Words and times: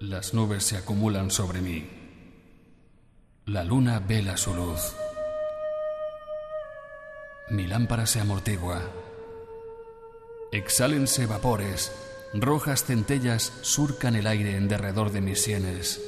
Las 0.00 0.32
nubes 0.32 0.62
se 0.62 0.76
acumulan 0.76 1.28
sobre 1.28 1.60
mí. 1.60 1.84
La 3.46 3.64
luna 3.64 3.98
vela 3.98 4.36
su 4.36 4.54
luz. 4.54 4.94
Mi 7.50 7.66
lámpara 7.66 8.06
se 8.06 8.20
amortigua. 8.20 8.80
Exhálense 10.52 11.26
vapores, 11.26 11.90
rojas 12.32 12.84
centellas 12.84 13.52
surcan 13.62 14.14
el 14.14 14.28
aire 14.28 14.54
en 14.54 14.68
derredor 14.68 15.10
de 15.10 15.20
mis 15.20 15.42
sienes. 15.42 16.00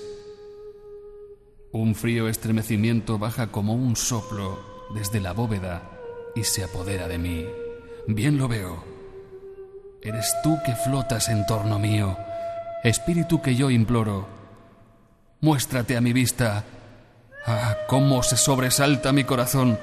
Un 1.73 1.97
frío 1.97 2.29
estremecimiento 2.29 3.19
baja 3.19 3.51
como 3.51 3.75
un 3.75 3.97
soplo 3.97 4.87
desde 4.95 5.21
la 5.21 5.33
bóveda 5.33 6.01
y 6.37 6.45
se 6.45 6.63
apodera 6.63 7.09
de 7.09 7.19
mí. 7.19 7.45
Bien 8.07 8.39
lo 8.39 8.47
veo. 8.47 8.85
Eres 10.01 10.33
tú 10.45 10.59
que 10.65 10.77
flotas 10.77 11.29
en 11.29 11.45
torno 11.45 11.81
mío, 11.81 12.17
espíritu 12.85 13.43
que 13.43 13.55
yo 13.55 13.71
imploro. 13.71 14.29
Muéstrate 15.41 15.97
a 15.97 16.01
mi 16.01 16.13
vista. 16.13 16.65
Ah, 17.47 17.77
cómo 17.89 18.23
se 18.23 18.37
sobresalta 18.37 19.13
mi 19.13 19.25
corazón. 19.25 19.79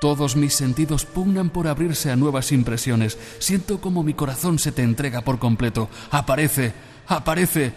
Todos 0.00 0.36
mis 0.36 0.54
sentidos 0.54 1.06
pugnan 1.06 1.50
por 1.50 1.66
abrirse 1.66 2.10
a 2.10 2.16
nuevas 2.16 2.52
impresiones. 2.52 3.18
Siento 3.38 3.80
como 3.80 4.02
mi 4.02 4.14
corazón 4.14 4.58
se 4.58 4.70
te 4.70 4.82
entrega 4.82 5.22
por 5.22 5.38
completo. 5.38 5.88
Aparece, 6.10 6.72
aparece. 7.06 7.72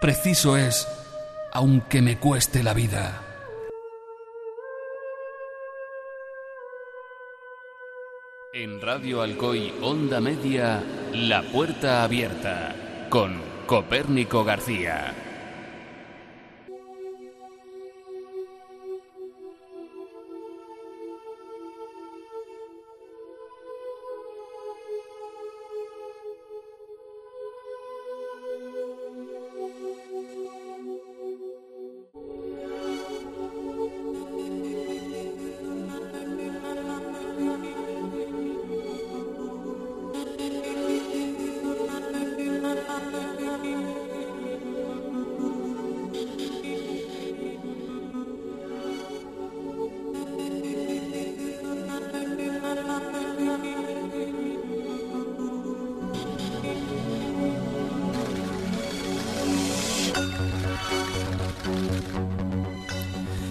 Preciso 0.00 0.56
es, 0.56 0.86
aunque 1.52 2.02
me 2.02 2.18
cueste 2.18 2.62
la 2.62 2.74
vida. 2.74 3.22
En 8.52 8.80
Radio 8.80 9.22
Alcoy 9.22 9.72
Onda 9.80 10.20
Media, 10.20 10.82
La 11.14 11.40
Puerta 11.42 12.02
Abierta, 12.02 12.74
con 13.10 13.42
Copérnico 13.66 14.44
García. 14.44 15.29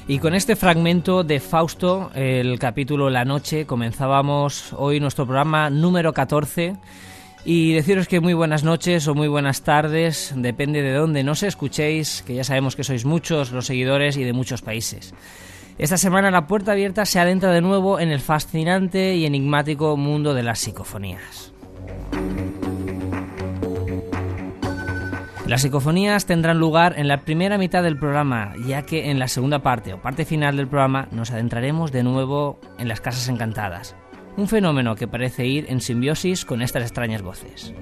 Y 0.10 0.18
con 0.18 0.34
este 0.34 0.56
fragmento 0.56 1.24
de 1.24 1.40
Fausto, 1.40 2.10
el 2.16 2.58
capítulo 2.58 3.12
La 3.12 3.26
Noche, 3.26 3.68
comenzábamos 3.68 4.74
hoy 4.76 5.00
nuestro 5.00 5.28
programa 5.28 5.70
número 5.70 6.14
14. 6.14 6.78
Y 7.46 7.74
deciros 7.74 8.08
que 8.08 8.20
muy 8.20 8.34
buenas 8.34 8.64
noches 8.64 9.08
o 9.08 9.14
muy 9.14 9.28
buenas 9.28 9.62
tardes, 9.62 10.34
depende 10.36 10.82
de 10.82 10.94
dónde 10.94 11.24
nos 11.24 11.44
escuchéis, 11.44 12.24
que 12.26 12.34
ya 12.34 12.44
sabemos 12.44 12.76
que 12.76 12.84
sois 12.84 13.06
muchos 13.06 13.52
los 13.52 13.68
seguidores 13.68 14.18
y 14.18 14.24
de 14.24 14.34
muchos 14.34 14.64
países. 14.64 15.14
Esta 15.78 16.00
semana 16.00 16.32
la 16.32 16.48
puerta 16.48 16.72
abierta 16.72 17.06
se 17.06 17.20
adentra 17.20 17.52
de 17.52 17.62
nuevo 17.62 18.00
en 18.00 18.10
el 18.10 18.20
fascinante 18.20 19.16
y 19.16 19.28
enigmático 19.28 19.96
mundo 19.96 20.34
de 20.34 20.42
las 20.42 20.58
psicofonías. 20.58 21.54
Las 25.50 25.64
psicofonías 25.64 26.28
tendrán 26.28 26.60
lugar 26.60 26.94
en 27.00 27.08
la 27.08 27.22
primera 27.22 27.58
mitad 27.58 27.82
del 27.82 27.98
programa, 27.98 28.54
ya 28.68 28.84
que 28.84 29.10
en 29.10 29.18
la 29.18 29.28
segunda 29.28 29.64
parte 29.64 29.94
o 29.94 30.00
parte 30.00 30.24
final 30.24 30.58
del 30.58 30.68
programa 30.68 31.08
nos 31.10 31.32
adentraremos 31.32 31.92
de 31.92 32.04
nuevo 32.04 32.60
en 32.78 32.88
las 32.88 33.02
casas 33.02 33.28
encantadas, 33.30 33.96
un 34.38 34.48
fenómeno 34.48 34.94
que 34.94 35.08
parece 35.08 35.48
ir 35.48 35.66
en 35.68 35.82
simbiosis 35.82 36.46
con 36.46 36.62
estas 36.62 36.84
extrañas 36.84 37.24
voces. 37.24 37.74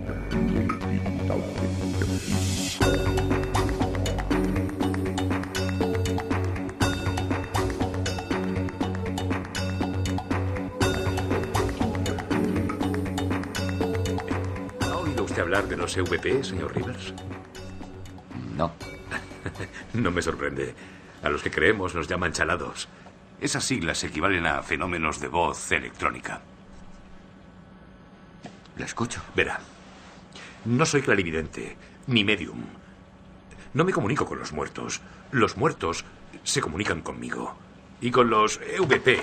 ¿Ha 14.80 14.96
oído 14.96 15.26
usted 15.26 15.42
hablar 15.42 15.68
de 15.68 15.76
los 15.76 15.98
EVP, 15.98 16.46
señor 16.46 16.74
Rivers? 16.74 17.14
No. 18.58 18.72
no 19.94 20.12
me 20.12 20.22
sorprende. 20.22 20.74
A 21.22 21.30
los 21.30 21.44
que 21.44 21.52
creemos 21.52 21.94
nos 21.94 22.08
llaman 22.08 22.34
chalados. 22.34 22.88
Esas 23.40 23.64
siglas 23.64 24.04
equivalen 24.04 24.48
a 24.48 24.64
fenómenos 24.64 25.20
de 25.20 25.28
voz 25.28 25.72
electrónica. 25.72 26.42
La 28.78 28.86
escucho. 28.86 29.22
Verá, 29.36 29.60
no 30.66 30.86
soy 30.86 31.02
clarividente, 31.02 31.78
ni 32.08 32.24
medium. 32.24 32.66
No 33.74 33.86
me 33.86 33.94
comunico 33.94 34.26
con 34.26 34.40
los 34.40 34.54
muertos. 34.54 35.02
Los 35.32 35.56
muertos 35.56 36.04
se 36.44 36.62
comunican 36.62 37.02
conmigo. 37.02 37.56
Y 38.02 38.10
con 38.12 38.30
los 38.30 38.60
EVP, 38.62 39.20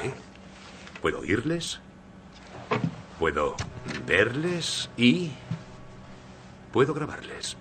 puedo 1.01 1.21
oírles, 1.21 1.81
puedo 3.19 3.57
verles 4.07 4.91
y 4.97 5.33
puedo 6.73 6.95
grabarles. 6.95 7.57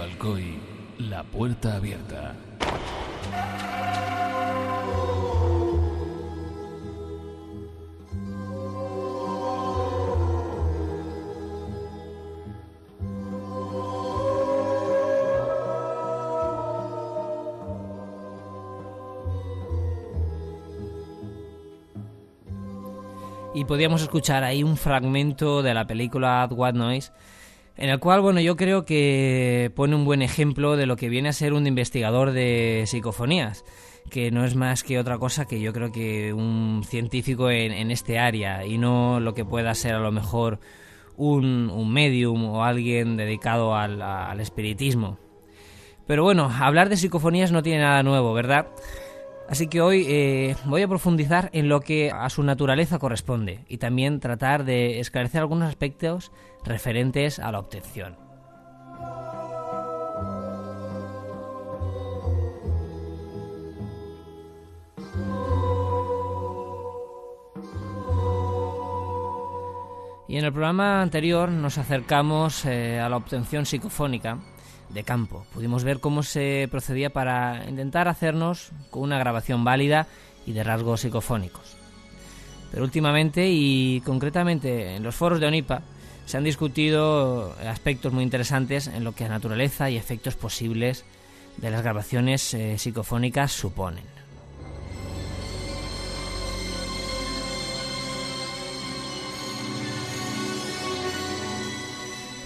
Alcoy, 0.00 0.58
La 0.98 1.22
Puerta 1.24 1.76
Abierta. 1.76 2.34
Y 23.54 23.66
podíamos 23.66 24.00
escuchar 24.00 24.44
ahí 24.44 24.62
un 24.62 24.76
fragmento 24.76 25.62
de 25.62 25.74
la 25.74 25.86
película 25.86 26.48
What 26.50 26.72
Noise, 26.74 27.12
en 27.76 27.88
el 27.88 27.98
cual, 27.98 28.20
bueno, 28.20 28.40
yo 28.40 28.56
creo 28.56 28.84
que 28.84 29.72
pone 29.74 29.96
un 29.96 30.04
buen 30.04 30.22
ejemplo 30.22 30.76
de 30.76 30.86
lo 30.86 30.96
que 30.96 31.08
viene 31.08 31.30
a 31.30 31.32
ser 31.32 31.52
un 31.52 31.66
investigador 31.66 32.32
de 32.32 32.84
psicofonías, 32.86 33.64
que 34.10 34.30
no 34.30 34.44
es 34.44 34.54
más 34.54 34.82
que 34.82 34.98
otra 34.98 35.18
cosa 35.18 35.46
que 35.46 35.60
yo 35.60 35.72
creo 35.72 35.90
que 35.90 36.32
un 36.32 36.82
científico 36.86 37.50
en, 37.50 37.90
este 37.90 38.18
área 38.18 38.66
y 38.66 38.78
no 38.78 39.20
lo 39.20 39.34
que 39.34 39.44
pueda 39.44 39.74
ser 39.74 39.94
a 39.94 40.00
lo 40.00 40.12
mejor 40.12 40.60
un, 41.16 41.70
un 41.70 41.92
medium 41.92 42.44
o 42.44 42.64
alguien 42.64 43.16
dedicado 43.16 43.74
al, 43.74 44.02
al 44.02 44.40
espiritismo. 44.40 45.18
Pero 46.06 46.24
bueno, 46.24 46.50
hablar 46.60 46.88
de 46.88 46.96
psicofonías 46.96 47.52
no 47.52 47.62
tiene 47.62 47.80
nada 47.80 48.02
nuevo, 48.02 48.34
¿verdad? 48.34 48.66
Así 49.52 49.66
que 49.66 49.82
hoy 49.82 50.06
eh, 50.08 50.56
voy 50.64 50.80
a 50.80 50.88
profundizar 50.88 51.50
en 51.52 51.68
lo 51.68 51.80
que 51.80 52.10
a 52.10 52.30
su 52.30 52.42
naturaleza 52.42 52.98
corresponde 52.98 53.66
y 53.68 53.76
también 53.76 54.18
tratar 54.18 54.64
de 54.64 54.98
esclarecer 54.98 55.42
algunos 55.42 55.68
aspectos 55.68 56.32
referentes 56.64 57.38
a 57.38 57.52
la 57.52 57.58
obtención. 57.58 58.16
Y 70.28 70.38
en 70.38 70.46
el 70.46 70.52
programa 70.54 71.02
anterior 71.02 71.50
nos 71.50 71.76
acercamos 71.76 72.64
eh, 72.64 72.98
a 72.98 73.10
la 73.10 73.18
obtención 73.18 73.66
psicofónica 73.66 74.38
de 74.92 75.04
campo. 75.04 75.46
Pudimos 75.52 75.84
ver 75.84 76.00
cómo 76.00 76.22
se 76.22 76.68
procedía 76.70 77.10
para 77.10 77.64
intentar 77.68 78.08
hacernos 78.08 78.70
con 78.90 79.02
una 79.02 79.18
grabación 79.18 79.64
válida 79.64 80.06
y 80.46 80.52
de 80.52 80.64
rasgos 80.64 81.00
psicofónicos. 81.00 81.76
Pero 82.70 82.84
últimamente 82.84 83.48
y 83.50 84.00
concretamente 84.00 84.96
en 84.96 85.02
los 85.02 85.14
foros 85.14 85.40
de 85.40 85.46
ONIPA 85.46 85.82
se 86.24 86.36
han 86.36 86.44
discutido 86.44 87.54
aspectos 87.66 88.12
muy 88.12 88.24
interesantes 88.24 88.86
en 88.86 89.04
lo 89.04 89.12
que 89.12 89.24
a 89.24 89.28
naturaleza 89.28 89.90
y 89.90 89.96
efectos 89.96 90.36
posibles 90.36 91.04
de 91.56 91.70
las 91.70 91.82
grabaciones 91.82 92.54
eh, 92.54 92.78
psicofónicas 92.78 93.52
suponen. 93.52 94.21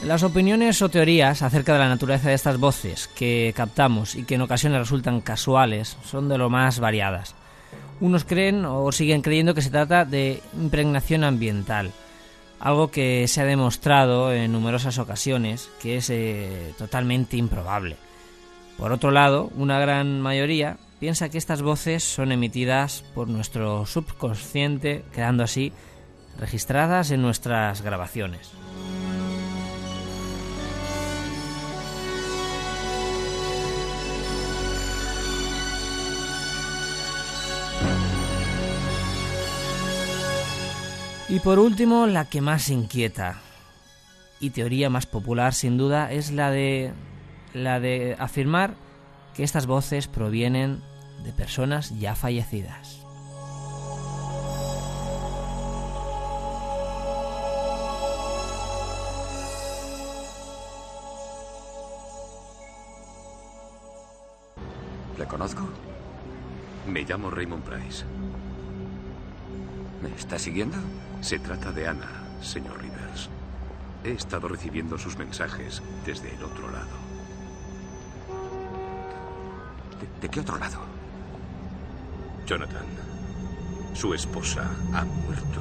Las 0.07 0.23
opiniones 0.23 0.81
o 0.83 0.89
teorías 0.89 1.43
acerca 1.43 1.73
de 1.73 1.81
la 1.81 1.89
naturaleza 1.89 2.29
de 2.29 2.37
estas 2.37 2.61
voces 2.61 3.09
que 3.09 3.53
captamos 3.57 4.15
y 4.15 4.23
que 4.23 4.37
en 4.37 4.43
ocasiones 4.43 4.79
resultan 4.79 5.21
casuales 5.21 5.97
son 6.05 6.29
de 6.29 6.39
lo 6.39 6.49
más 6.49 6.79
variadas. 6.79 7.35
Unos 7.99 8.23
creen 8.23 8.65
o 8.67 8.93
siguen 8.93 9.21
creyendo 9.21 9.53
que 9.53 9.63
se 9.63 9.71
trata 9.71 10.05
de 10.05 10.41
impregnación 10.57 11.25
ambiental, 11.25 11.91
algo 12.61 12.93
que 12.93 13.27
se 13.27 13.41
ha 13.41 13.47
demostrado 13.47 14.33
en 14.33 14.53
numerosas 14.53 14.99
ocasiones 14.99 15.69
que 15.83 15.97
es 15.97 16.09
eh, 16.11 16.73
totalmente 16.79 17.37
improbable. 17.37 17.97
Por 18.79 18.93
otro 18.93 19.11
lado, 19.11 19.51
una 19.57 19.81
gran 19.81 20.21
mayoría 20.21 20.77
piensa 21.01 21.31
que 21.31 21.39
estas 21.39 21.63
voces 21.63 22.05
son 22.05 22.31
emitidas 22.31 23.03
por 23.13 23.27
nuestro 23.27 23.87
subconsciente, 23.87 25.05
quedando 25.13 25.43
así 25.43 25.73
registradas 26.39 27.11
en 27.11 27.23
nuestras 27.23 27.83
grabaciones. 27.83 28.53
Y 41.29 41.41
por 41.41 41.59
último, 41.59 42.07
la 42.07 42.27
que 42.27 42.41
más 42.41 42.69
inquieta 42.69 43.41
y 44.39 44.51
teoría 44.51 44.91
más 44.91 45.07
popular 45.07 45.55
sin 45.55 45.77
duda 45.77 46.13
es 46.13 46.31
la 46.31 46.51
de 46.51 46.93
la 47.53 47.81
de 47.81 48.15
afirmar 48.19 48.75
que 49.35 49.43
estas 49.43 49.67
voces 49.67 50.07
provienen 50.07 50.83
de 51.25 51.33
personas 51.33 51.99
ya 51.99 52.15
fallecidas. 52.15 53.03
¿Le 65.19 65.25
conozco? 65.27 65.67
Me 66.87 67.03
llamo 67.03 67.31
Raymond 67.31 67.65
Price. 67.65 68.05
¿Me 70.07 70.15
está 70.15 70.39
siguiendo? 70.39 70.77
Se 71.21 71.41
trata 71.41 71.73
de 71.73 71.89
Ana, 71.89 72.09
señor 72.41 72.81
Rivers. 72.81 73.29
He 74.05 74.13
estado 74.13 74.47
recibiendo 74.47 74.97
sus 74.99 75.19
mensajes 75.19 75.83
desde 76.05 76.33
el 76.33 76.45
otro 76.45 76.71
lado. 76.71 76.97
¿De, 80.01 80.21
de 80.21 80.29
qué 80.29 80.39
otro 80.41 80.59
lado? 80.59 80.79
Jonathan, 82.47 82.87
su 83.95 84.15
esposa 84.15 84.71
ha 84.95 85.05
muerto. 85.05 85.61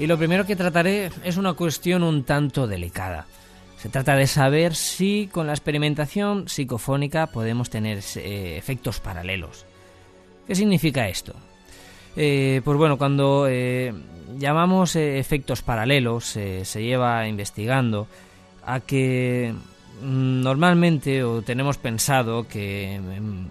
Y 0.00 0.06
lo 0.06 0.16
primero 0.16 0.46
que 0.46 0.56
trataré 0.56 1.10
es 1.24 1.36
una 1.36 1.52
cuestión 1.52 2.02
un 2.02 2.24
tanto 2.24 2.66
delicada. 2.66 3.26
Se 3.76 3.90
trata 3.90 4.16
de 4.16 4.26
saber 4.26 4.74
si 4.74 5.28
con 5.30 5.46
la 5.46 5.52
experimentación 5.52 6.48
psicofónica 6.48 7.26
podemos 7.26 7.68
tener 7.68 7.98
eh, 8.16 8.56
efectos 8.56 8.98
paralelos. 8.98 9.66
¿Qué 10.46 10.54
significa 10.54 11.06
esto? 11.06 11.34
Eh, 12.16 12.62
pues 12.64 12.78
bueno, 12.78 12.96
cuando 12.96 13.46
eh, 13.46 13.92
llamamos 14.38 14.96
efectos 14.96 15.60
paralelos 15.60 16.24
se 16.24 16.82
lleva 16.82 17.28
investigando 17.28 18.08
a 18.64 18.80
que 18.80 19.54
mm, 20.02 20.40
normalmente 20.40 21.22
o 21.24 21.42
tenemos 21.42 21.76
pensado 21.76 22.48
que 22.48 22.94
en, 22.94 23.48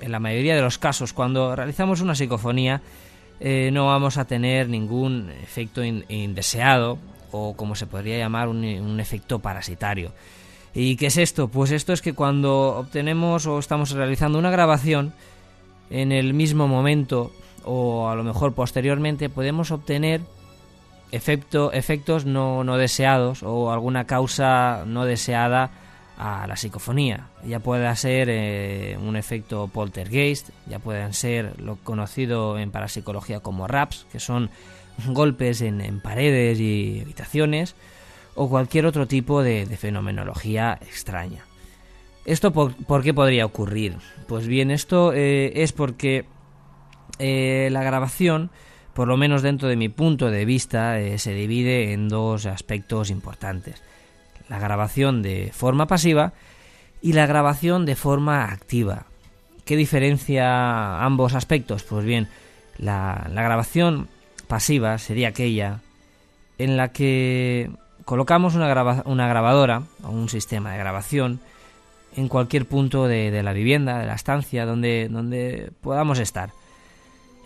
en 0.00 0.10
la 0.10 0.20
mayoría 0.20 0.56
de 0.56 0.62
los 0.62 0.78
casos 0.78 1.12
cuando 1.12 1.54
realizamos 1.54 2.00
una 2.00 2.14
psicofonía 2.14 2.80
eh, 3.44 3.70
no 3.72 3.86
vamos 3.86 4.18
a 4.18 4.24
tener 4.24 4.68
ningún 4.68 5.28
efecto 5.42 5.82
indeseado 5.82 6.96
o 7.32 7.56
como 7.56 7.74
se 7.74 7.88
podría 7.88 8.16
llamar 8.16 8.46
un, 8.46 9.00
efecto 9.00 9.40
parasitario. 9.40 10.12
¿Y 10.74 10.94
qué 10.94 11.06
es 11.06 11.16
esto? 11.16 11.48
Pues 11.48 11.72
esto 11.72 11.92
es 11.92 12.02
que 12.02 12.12
cuando 12.12 12.76
obtenemos 12.78 13.46
o 13.46 13.58
estamos 13.58 13.90
realizando 13.90 14.38
una 14.38 14.52
grabación, 14.52 15.12
en 15.90 16.12
el 16.12 16.34
mismo 16.34 16.68
momento 16.68 17.32
o 17.64 18.08
a 18.08 18.14
lo 18.14 18.22
mejor 18.22 18.54
posteriormente 18.54 19.28
podemos 19.28 19.72
obtener 19.72 20.20
efecto, 21.10 21.72
efectos 21.72 22.24
no, 22.24 22.62
no 22.62 22.76
deseados 22.76 23.42
o 23.42 23.72
alguna 23.72 24.06
causa 24.06 24.84
no 24.86 25.04
deseada 25.04 25.70
a 26.16 26.46
la 26.46 26.56
psicofonía. 26.56 27.28
Ya 27.46 27.60
pueda 27.60 27.94
ser 27.96 28.28
eh, 28.30 28.98
un 29.00 29.16
efecto 29.16 29.68
poltergeist, 29.68 30.50
ya 30.66 30.78
pueden 30.78 31.12
ser 31.12 31.60
lo 31.60 31.76
conocido 31.76 32.58
en 32.58 32.70
parapsicología 32.70 33.40
como 33.40 33.66
raps, 33.66 34.06
que 34.12 34.20
son 34.20 34.50
golpes 35.06 35.60
en, 35.62 36.00
paredes 36.00 36.60
y 36.60 37.00
habitaciones, 37.02 37.74
o 38.34 38.48
cualquier 38.48 38.86
otro 38.86 39.06
tipo 39.06 39.42
de, 39.42 39.66
fenomenología 39.76 40.78
extraña. 40.82 41.44
¿Esto 42.24 42.52
por, 42.52 43.02
qué 43.02 43.12
podría 43.12 43.44
ocurrir? 43.44 43.96
Pues 44.28 44.46
bien, 44.46 44.70
esto 44.70 45.12
eh, 45.12 45.52
es 45.56 45.72
porque 45.72 46.24
eh, 47.18 47.68
la 47.72 47.82
grabación, 47.82 48.50
por 48.94 49.08
lo 49.08 49.16
menos 49.16 49.42
dentro 49.42 49.68
de 49.68 49.76
mi 49.76 49.88
punto 49.88 50.30
de 50.30 50.44
vista, 50.44 50.96
se 51.16 51.34
divide 51.34 51.92
en 51.92 52.08
dos 52.08 52.46
aspectos 52.46 53.10
importantes 53.10 53.82
la 54.52 54.58
grabación 54.58 55.22
de 55.22 55.50
forma 55.54 55.86
pasiva 55.86 56.34
y 57.00 57.14
la 57.14 57.26
grabación 57.26 57.86
de 57.86 57.96
forma 57.96 58.44
activa. 58.44 59.06
¿Qué 59.64 59.76
diferencia 59.76 61.02
ambos 61.02 61.34
aspectos? 61.34 61.84
Pues 61.84 62.04
bien, 62.04 62.28
la, 62.76 63.30
grabación 63.30 64.08
pasiva 64.48 64.98
sería 64.98 65.28
aquella 65.28 65.80
en 66.58 66.76
la 66.76 66.92
que 66.92 67.70
colocamos 68.04 68.54
una, 68.54 68.68
grabadora 68.68 69.84
o 70.02 70.10
un 70.10 70.28
sistema 70.28 70.72
de 70.72 70.78
grabación 70.78 71.40
en 72.14 72.28
cualquier 72.28 72.66
punto 72.66 73.08
de, 73.08 73.42
la 73.42 73.54
vivienda, 73.54 74.00
de 74.00 74.06
la 74.06 74.14
estancia, 74.14 74.66
donde, 74.66 75.08
donde 75.10 75.72
podamos 75.80 76.18
estar. 76.18 76.50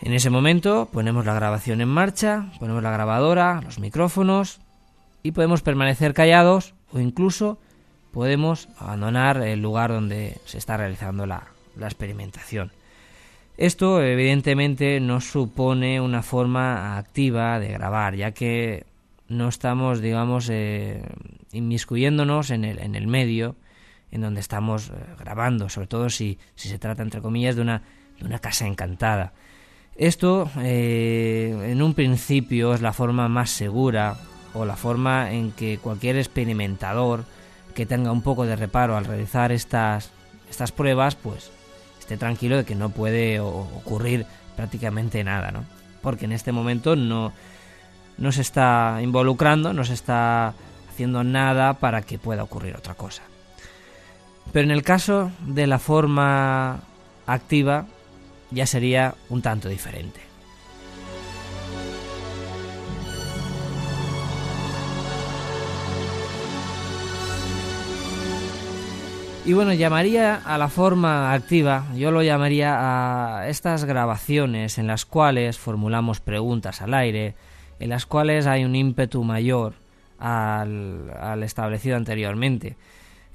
En 0.01 0.11
ese 0.11 0.29
momento 0.29 0.89
ponemos 0.91 1.25
la 1.25 1.33
grabación 1.33 1.79
en 1.79 1.87
marcha, 1.87 2.51
ponemos 2.59 2.83
la 2.83 2.91
grabadora, 2.91 3.61
los 3.63 3.79
micrófonos 3.79 4.59
y 5.23 5.31
podemos 5.31 5.61
permanecer 5.61 6.13
callados 6.13 6.73
incluso 6.99 7.57
podemos 8.11 8.69
abandonar 8.77 9.37
el 9.43 9.61
lugar 9.61 9.91
donde 9.91 10.37
se 10.45 10.57
está 10.57 10.77
realizando 10.77 11.25
la, 11.25 11.47
experimentación. 11.79 12.71
Esto 13.57 14.01
evidentemente 14.01 14.99
no 14.99 15.21
supone 15.21 16.01
una 16.01 16.23
forma 16.23 16.97
activa 16.97 17.59
de 17.59 17.69
grabar, 17.69 18.15
ya 18.15 18.31
que 18.31 18.85
no 19.27 19.47
estamos, 19.47 20.01
digamos, 20.01 20.49
eh, 20.49 21.03
inmiscuyéndonos 21.51 22.49
en 22.49 22.65
el, 22.65 22.79
en 22.79 22.95
el 22.95 23.07
medio 23.07 23.55
en 24.11 24.21
donde 24.21 24.39
estamos 24.39 24.89
eh, 24.89 24.93
grabando, 25.19 25.69
sobre 25.69 25.87
todo 25.87 26.09
si, 26.09 26.37
si, 26.55 26.69
se 26.69 26.79
trata, 26.79 27.03
entre 27.03 27.21
comillas, 27.21 27.55
de 27.55 27.61
una, 27.61 27.81
de 28.19 28.25
una 28.25 28.39
casa 28.39 28.65
encantada. 28.65 29.33
Esto, 29.95 30.49
eh, 30.59 31.71
en 31.71 31.81
un 31.81 31.93
principio, 31.93 32.73
es 32.73 32.81
la 32.81 32.93
forma 32.93 33.27
más 33.27 33.49
segura 33.49 34.17
o 34.57 34.65
la 34.65 34.75
forma 34.75 35.31
en 35.31 35.51
que 35.51 35.77
cualquier 35.77 36.17
experimentador 36.17 37.25
que 37.75 37.85
tenga 37.85 38.11
un 38.11 38.21
poco 38.21 38.45
de 38.45 38.55
reparo 38.55 38.97
al 38.97 39.05
realizar 39.05 39.51
estas, 39.51 40.11
estas 40.49 40.71
pruebas, 40.71 41.15
pues 41.15 41.51
esté 41.99 42.17
tranquilo 42.17 42.57
de 42.57 42.65
que 42.65 42.75
no 42.75 42.89
puede 42.89 43.39
ocurrir 43.39 44.25
prácticamente 44.55 45.23
nada, 45.23 45.51
¿no? 45.51 45.65
Porque 46.01 46.25
en 46.25 46.31
este 46.31 46.51
momento 46.51 46.95
no, 46.95 47.33
no 48.17 48.31
se 48.31 48.41
está 48.41 48.99
involucrando, 49.01 49.73
no 49.73 49.83
se 49.83 49.93
está 49.93 50.53
haciendo 50.89 51.23
nada 51.23 51.75
para 51.75 52.01
que 52.01 52.17
pueda 52.17 52.43
ocurrir 52.43 52.75
otra 52.75 52.95
cosa. 52.95 53.21
Pero 54.51 54.63
en 54.65 54.71
el 54.71 54.83
caso 54.83 55.31
de 55.45 55.67
la 55.67 55.79
forma 55.79 56.79
activa 57.25 57.85
ya 58.49 58.65
sería 58.65 59.15
un 59.29 59.41
tanto 59.41 59.69
diferente. 59.69 60.26
Y 69.47 69.53
bueno, 69.53 69.71
llamaría 69.71 70.35
a 70.35 70.57
la 70.57 70.67
forma 70.67 71.31
activa, 71.31 71.85
yo 71.95 72.11
lo 72.11 72.21
llamaría 72.21 72.75
a 73.39 73.47
estas 73.47 73.85
grabaciones 73.85 74.77
en 74.77 74.87
las 74.87 75.05
cuales 75.05 75.57
formulamos 75.57 76.19
preguntas 76.19 76.81
al 76.81 76.93
aire, 76.93 77.33
en 77.79 77.89
las 77.89 78.05
cuales 78.05 78.45
hay 78.45 78.65
un 78.65 78.75
ímpetu 78.75 79.23
mayor 79.23 79.75
al, 80.19 81.41
establecido 81.43 81.95
anteriormente. 81.95 82.75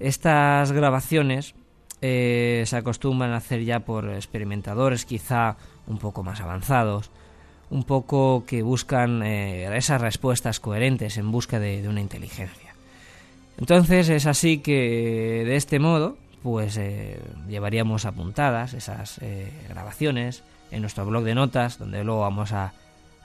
Estas 0.00 0.72
grabaciones 0.72 1.54
eh, 2.02 2.64
se 2.66 2.76
acostumbran 2.76 3.30
a 3.30 3.38
hacer 3.38 3.64
ya 3.64 3.80
por 3.80 4.10
experimentadores 4.10 5.06
quizá 5.06 5.56
un 5.86 5.96
poco 5.96 6.22
más 6.22 6.42
avanzados, 6.42 7.10
un 7.70 7.84
poco 7.84 8.44
que 8.46 8.62
buscan 8.62 9.22
eh, 9.22 9.74
esas 9.74 10.02
respuestas 10.02 10.60
coherentes 10.60 11.16
en 11.16 11.32
busca 11.32 11.58
de, 11.58 11.88
una 11.88 12.02
inteligencia. 12.02 12.71
Entonces 13.58 14.08
es 14.08 14.26
así 14.26 14.58
que 14.58 15.42
de 15.46 15.56
este 15.56 15.78
modo 15.78 16.16
pues 16.42 16.76
eh, 16.76 17.20
llevaríamos 17.48 18.04
apuntadas 18.04 18.74
esas 18.74 19.20
grabaciones 19.68 20.42
en 20.72 20.80
nuestro 20.80 21.06
blog 21.06 21.22
de 21.22 21.36
notas 21.36 21.78
donde 21.78 22.02
luego 22.02 22.22
vamos 22.22 22.52
a 22.52 22.72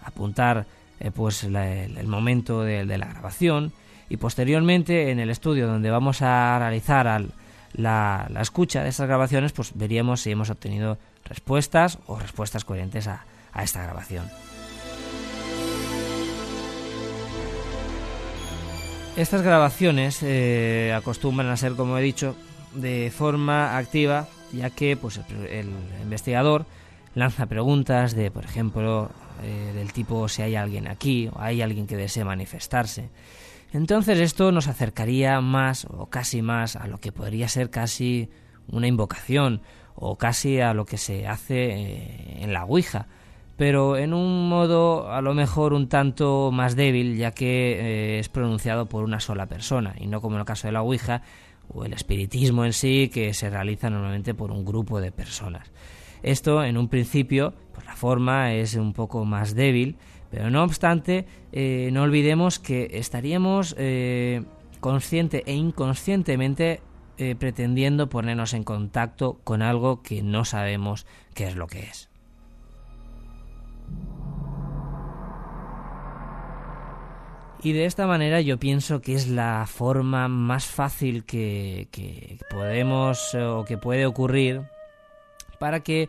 apuntar 0.03 0.67
eh, 0.99 1.11
pues 1.11 1.43
el, 1.43 2.07
momento 2.07 2.61
de, 2.61 2.85
la 2.85 3.05
grabación 3.05 3.71
y 4.09 4.17
posteriormente 4.17 5.11
en 5.11 5.19
el 5.19 5.29
estudio 5.29 5.67
donde 5.67 5.89
vamos 5.89 6.21
a 6.21 6.57
realizar 6.59 7.23
la, 7.73 8.29
escucha 8.39 8.83
de 8.83 8.89
estas 8.89 9.07
grabaciones 9.07 9.51
pues 9.51 9.71
veríamos 9.75 10.21
si 10.21 10.31
hemos 10.31 10.49
obtenido 10.49 10.97
respuestas 11.25 11.99
o 12.07 12.17
respuestas 12.19 12.65
coherentes 12.65 13.07
a, 13.07 13.25
esta 13.61 13.81
grabación. 13.81 14.25
Estas 19.17 19.41
grabaciones 19.41 20.21
eh, 20.21 20.93
acostumbran 20.95 21.49
a 21.49 21.57
ser, 21.57 21.73
como 21.73 21.97
he 21.97 22.03
dicho, 22.03 22.35
de 22.75 23.11
forma 23.11 23.75
activa, 23.75 24.27
ya 24.53 24.69
que 24.69 24.95
pues, 24.95 25.19
el 25.49 25.71
investigador 26.03 26.67
lanza 27.15 27.47
preguntas 27.47 28.13
de, 28.13 28.29
por 28.29 28.45
ejemplo, 28.45 29.09
eh, 29.43 29.71
del 29.73 29.91
tipo 29.91 30.29
si 30.29 30.43
hay 30.43 30.55
alguien 30.55 30.87
aquí 30.87 31.29
o 31.33 31.41
hay 31.41 31.63
alguien 31.63 31.87
que 31.87 31.97
desee 31.97 32.25
manifestarse. 32.25 33.09
Entonces 33.73 34.19
esto 34.19 34.51
nos 34.51 34.67
acercaría 34.67 35.41
más 35.41 35.85
o 35.85 36.05
casi 36.05 36.43
más 36.43 36.75
a 36.75 36.85
lo 36.85 36.99
que 36.99 37.11
podría 37.11 37.47
ser 37.47 37.71
casi 37.71 38.29
una 38.67 38.85
invocación 38.85 39.63
o 39.95 40.19
casi 40.19 40.59
a 40.59 40.75
lo 40.75 40.85
que 40.85 40.99
se 40.99 41.27
hace 41.27 41.71
eh, 41.71 42.43
en 42.43 42.53
la 42.53 42.65
Ouija, 42.65 43.07
pero 43.57 43.97
en 43.97 44.13
un 44.13 44.47
modo 44.47 45.11
a 45.11 45.21
lo 45.21 45.33
mejor 45.33 45.73
un 45.73 45.89
tanto 45.89 46.51
más 46.53 46.75
débil 46.75 47.17
ya 47.17 47.31
que 47.31 48.15
eh, 48.15 48.19
es 48.19 48.29
pronunciado 48.29 48.85
por 48.85 49.03
una 49.03 49.19
sola 49.19 49.47
persona 49.47 49.95
y 49.99 50.05
no 50.05 50.21
como 50.21 50.35
en 50.35 50.41
el 50.41 50.45
caso 50.45 50.67
de 50.67 50.71
la 50.71 50.83
Ouija 50.83 51.23
o 51.67 51.83
el 51.83 51.93
espiritismo 51.93 52.63
en 52.63 52.71
sí 52.71 53.09
que 53.11 53.33
se 53.33 53.49
realiza 53.49 53.89
normalmente 53.89 54.35
por 54.35 54.51
un 54.51 54.63
grupo 54.63 55.01
de 55.01 55.11
personas. 55.11 55.71
Esto 56.23 56.63
en 56.63 56.77
un 56.77 56.87
principio, 56.87 57.53
pues 57.73 57.85
la 57.85 57.95
forma 57.95 58.53
es 58.53 58.75
un 58.75 58.93
poco 58.93 59.25
más 59.25 59.53
débil, 59.53 59.97
pero 60.29 60.49
no 60.49 60.63
obstante, 60.63 61.25
eh, 61.51 61.89
no 61.91 62.03
olvidemos 62.03 62.59
que 62.59 62.91
estaríamos 62.93 63.75
eh, 63.77 64.43
consciente 64.79 65.43
e 65.45 65.53
inconscientemente 65.53 66.81
pretendiendo 67.39 68.09
ponernos 68.09 68.53
en 68.53 68.63
contacto 68.63 69.39
con 69.43 69.63
algo 69.63 70.03
que 70.03 70.21
no 70.21 70.45
sabemos 70.45 71.07
qué 71.33 71.47
es 71.47 71.55
lo 71.55 71.65
que 71.65 71.79
es. 71.79 72.11
Y 77.67 77.73
de 77.73 77.83
esta 77.83 78.07
manera 78.07 78.39
yo 78.39 78.57
pienso 78.57 79.01
que 79.01 79.13
es 79.13 79.27
la 79.27 79.65
forma 79.67 80.29
más 80.29 80.65
fácil 80.65 81.25
que, 81.25 81.89
podemos 82.49 83.35
o 83.35 83.65
que 83.65 83.77
puede 83.77 84.05
ocurrir 84.05 84.61
para 85.59 85.81
que 85.81 86.07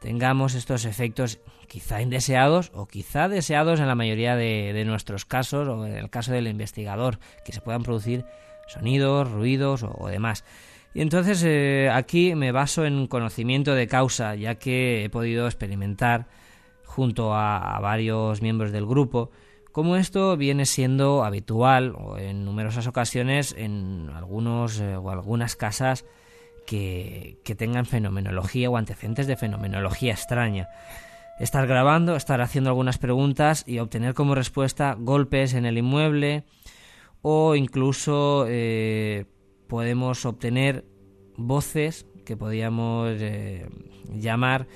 tengamos 0.00 0.54
estos 0.54 0.84
efectos 0.84 1.40
quizá 1.66 2.00
indeseados 2.00 2.70
o 2.74 2.86
quizá 2.86 3.28
deseados 3.28 3.80
en 3.80 3.88
la 3.88 3.96
mayoría 3.96 4.36
de, 4.36 4.84
nuestros 4.86 5.24
casos 5.24 5.66
o 5.66 5.84
en 5.84 5.96
el 5.96 6.10
caso 6.10 6.30
del 6.30 6.46
investigador, 6.46 7.18
que 7.44 7.50
se 7.50 7.60
puedan 7.60 7.82
producir 7.82 8.24
sonidos, 8.68 9.32
ruidos 9.32 9.82
o, 9.82 10.06
demás. 10.06 10.44
Y 10.94 11.00
entonces 11.00 11.42
eh, 11.44 11.90
aquí 11.92 12.36
me 12.36 12.52
baso 12.52 12.86
en 12.86 13.08
conocimiento 13.08 13.74
de 13.74 13.88
causa, 13.88 14.36
ya 14.36 14.54
que 14.60 15.06
he 15.06 15.10
podido 15.10 15.46
experimentar 15.46 16.28
junto 16.84 17.34
a, 17.34 17.80
varios 17.80 18.42
miembros 18.42 18.70
del 18.70 18.86
grupo 18.86 19.32
cómo 19.72 19.96
esto 19.96 20.36
viene 20.36 20.66
siendo 20.66 21.24
habitual 21.24 21.94
o 21.96 22.18
en 22.18 22.44
numerosas 22.44 22.86
ocasiones 22.86 23.54
en 23.56 24.10
algunos 24.14 24.80
eh, 24.80 24.96
o 24.96 25.10
algunas 25.10 25.56
casas 25.56 26.04
que, 26.66 27.38
tengan 27.58 27.86
fenomenología 27.86 28.70
o 28.70 28.76
antecedentes 28.76 29.26
de 29.26 29.36
fenomenología 29.36 30.12
extraña. 30.12 30.68
Estar 31.40 31.66
grabando, 31.66 32.16
estar 32.16 32.40
haciendo 32.40 32.70
algunas 32.70 32.98
preguntas 32.98 33.64
y 33.66 33.78
obtener 33.78 34.14
como 34.14 34.34
respuesta 34.34 34.94
golpes 34.98 35.54
en 35.54 35.66
el 35.66 35.78
inmueble 35.78 36.44
o 37.22 37.56
incluso 37.56 38.44
eh, 38.48 39.26
podemos 39.68 40.24
obtener 40.26 40.84
voces 41.36 42.06
que 42.24 42.36
podríamos 42.36 43.10
eh, 43.18 43.68
llamar 44.14 44.68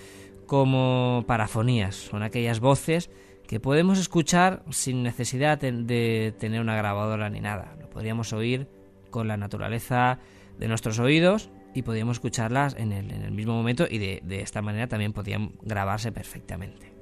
como 0.46 1.24
parafonías. 1.26 1.94
Son 1.94 2.22
aquellas 2.22 2.60
voces 2.60 3.10
que 3.46 3.60
podemos 3.60 3.98
escuchar 3.98 4.62
sin 4.70 5.02
necesidad 5.02 5.58
de 5.58 6.34
tener 6.38 6.60
una 6.60 6.76
grabadora 6.76 7.28
ni 7.30 7.40
nada. 7.40 7.76
Lo 7.80 7.90
podríamos 7.90 8.32
oír 8.32 8.66
con 9.10 9.28
la 9.28 9.36
naturaleza 9.36 10.18
de 10.58 10.68
nuestros 10.68 10.98
oídos 10.98 11.50
y 11.74 11.82
podíamos 11.82 12.16
escucharlas 12.16 12.74
en 12.78 12.92
el, 12.92 13.10
en 13.10 13.22
el 13.22 13.32
mismo 13.32 13.54
momento 13.54 13.86
y 13.88 13.98
de, 13.98 14.20
de 14.24 14.40
esta 14.40 14.62
manera 14.62 14.86
también 14.86 15.12
podían 15.12 15.52
grabarse 15.62 16.12
perfectamente. 16.12 16.92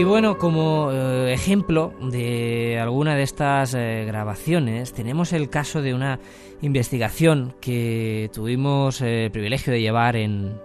Y 0.00 0.04
bueno, 0.04 0.38
como 0.38 0.90
eh, 0.92 1.30
ejemplo 1.34 1.92
de 2.00 2.78
alguna 2.80 3.16
de 3.16 3.22
estas 3.22 3.74
eh, 3.74 4.04
grabaciones, 4.06 4.94
tenemos 4.94 5.34
el 5.34 5.50
caso 5.50 5.82
de 5.82 5.92
una 5.92 6.18
investigación 6.62 7.52
que 7.60 8.30
tuvimos 8.32 9.02
eh, 9.02 9.26
el 9.26 9.30
privilegio 9.30 9.70
de 9.70 9.82
llevar 9.82 10.16
en, 10.16 10.58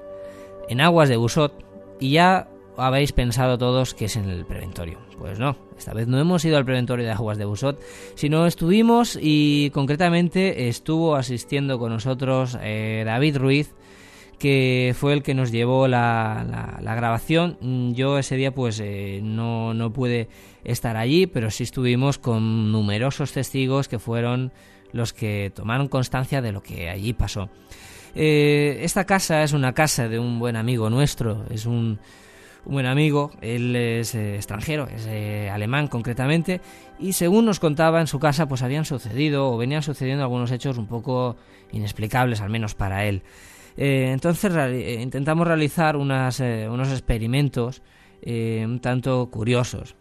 en 0.70 0.80
aguas 0.80 1.10
de 1.10 1.18
Busot 1.18 1.52
y 2.00 2.12
ya 2.12 2.48
habéis 2.78 3.12
pensado 3.12 3.58
todos 3.58 3.94
que 3.94 4.06
es 4.06 4.16
en 4.16 4.30
el 4.30 4.46
preventorio. 4.46 5.00
Pues 5.20 5.38
no, 5.38 5.58
esta 5.78 5.94
vez 5.94 6.08
no 6.08 6.18
hemos 6.18 6.46
ido 6.46 6.56
al 6.56 6.64
preventorio 6.64 7.04
de 7.04 7.12
aguas 7.12 7.38
de 7.38 7.44
Busot, 7.44 7.78
sino 8.16 8.46
estuvimos 8.46 9.20
y 9.22 9.70
concretamente 9.72 10.70
estuvo 10.70 11.18
asistiendo 11.18 11.78
con 11.78 11.92
nosotros 11.92 12.54
David 12.54 13.36
Ruiz, 13.36 13.76
que 14.38 14.96
fue 14.98 15.14
el 15.14 15.24
que 15.24 15.34
nos 15.34 15.52
llevó 15.52 15.88
la, 15.88 16.78
la, 16.82 16.96
grabación. 16.96 17.58
Mm, 17.62 17.94
yo 17.94 18.18
ese 18.18 18.36
día 18.36 18.54
pues 18.54 18.80
eh, 18.80 19.20
no, 19.24 19.74
no 19.74 19.92
pude 19.94 20.28
estar 20.64 20.98
allí, 20.98 21.28
pero 21.28 21.52
sí 21.52 21.64
estuvimos 21.64 22.18
con 22.18 22.72
numerosos 22.72 23.32
testigos 23.32 23.88
que 23.88 24.00
fueron 24.00 24.52
los 24.92 25.14
que 25.14 25.52
tomaron 25.54 25.88
constancia 25.88 26.42
de 26.42 26.52
lo 26.52 26.62
que 26.62 26.90
allí 26.90 27.14
pasó. 27.14 27.50
Eh, 28.16 28.80
esta 28.82 29.06
casa 29.06 29.44
es 29.44 29.54
una 29.54 29.74
casa 29.74 30.08
de 30.08 30.20
un 30.20 30.40
buen 30.40 30.56
amigo 30.56 30.90
nuestro, 30.90 31.46
es 31.50 31.66
un, 31.66 32.00
un 32.66 32.74
buen 32.74 32.86
amigo, 32.86 33.32
él 33.42 33.76
es 33.76 34.16
eh, 34.16 34.36
extranjero, 34.36 34.88
es 34.88 35.06
alemán 35.52 35.88
concretamente, 35.88 36.62
y 36.98 37.12
según 37.14 37.46
nos 37.46 37.60
contaba 37.60 38.00
en 38.00 38.08
su 38.08 38.20
casa, 38.20 38.48
pues 38.48 38.62
habían 38.62 38.86
sucedido 38.86 39.52
o 39.52 39.58
venían 39.58 39.84
sucediendo 39.84 40.24
algunos 40.24 40.52
hechos 40.52 40.78
un 40.78 40.88
poco 40.88 41.36
inexplicables, 41.74 42.40
al 42.40 42.50
menos 42.50 42.74
para 42.74 43.06
él. 43.06 43.22
Eh, 43.78 44.10
entonces 44.12 44.54
intentamos 45.02 45.48
realizar 45.48 45.98
unas, 45.98 46.40
unos 46.40 46.90
experimentos 46.90 47.82
un 48.26 48.80
tanto 48.80 49.30
curiosos. 49.30 49.96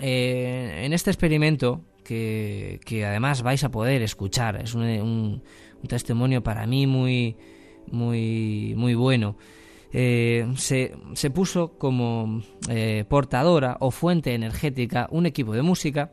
en 0.00 0.92
este 0.92 1.10
experimento, 1.10 1.84
que, 2.04 3.04
además 3.06 3.42
vais 3.42 3.62
a 3.64 3.70
poder 3.70 4.00
escuchar, 4.02 4.56
es 4.62 4.74
un, 4.74 4.82
un 4.84 5.88
testimonio 5.88 6.42
para 6.42 6.66
mí 6.66 6.86
muy, 6.86 7.36
muy, 7.90 8.74
muy 8.76 8.94
bueno, 8.94 9.36
eh, 9.92 10.46
se, 10.56 10.94
se, 11.14 11.30
puso 11.30 11.78
como 11.78 12.42
eh, 12.68 13.04
portadora 13.08 13.78
o 13.80 13.90
fuente 13.90 14.34
energética 14.34 15.08
un 15.10 15.24
equipo 15.24 15.54
de 15.54 15.62
música 15.62 16.12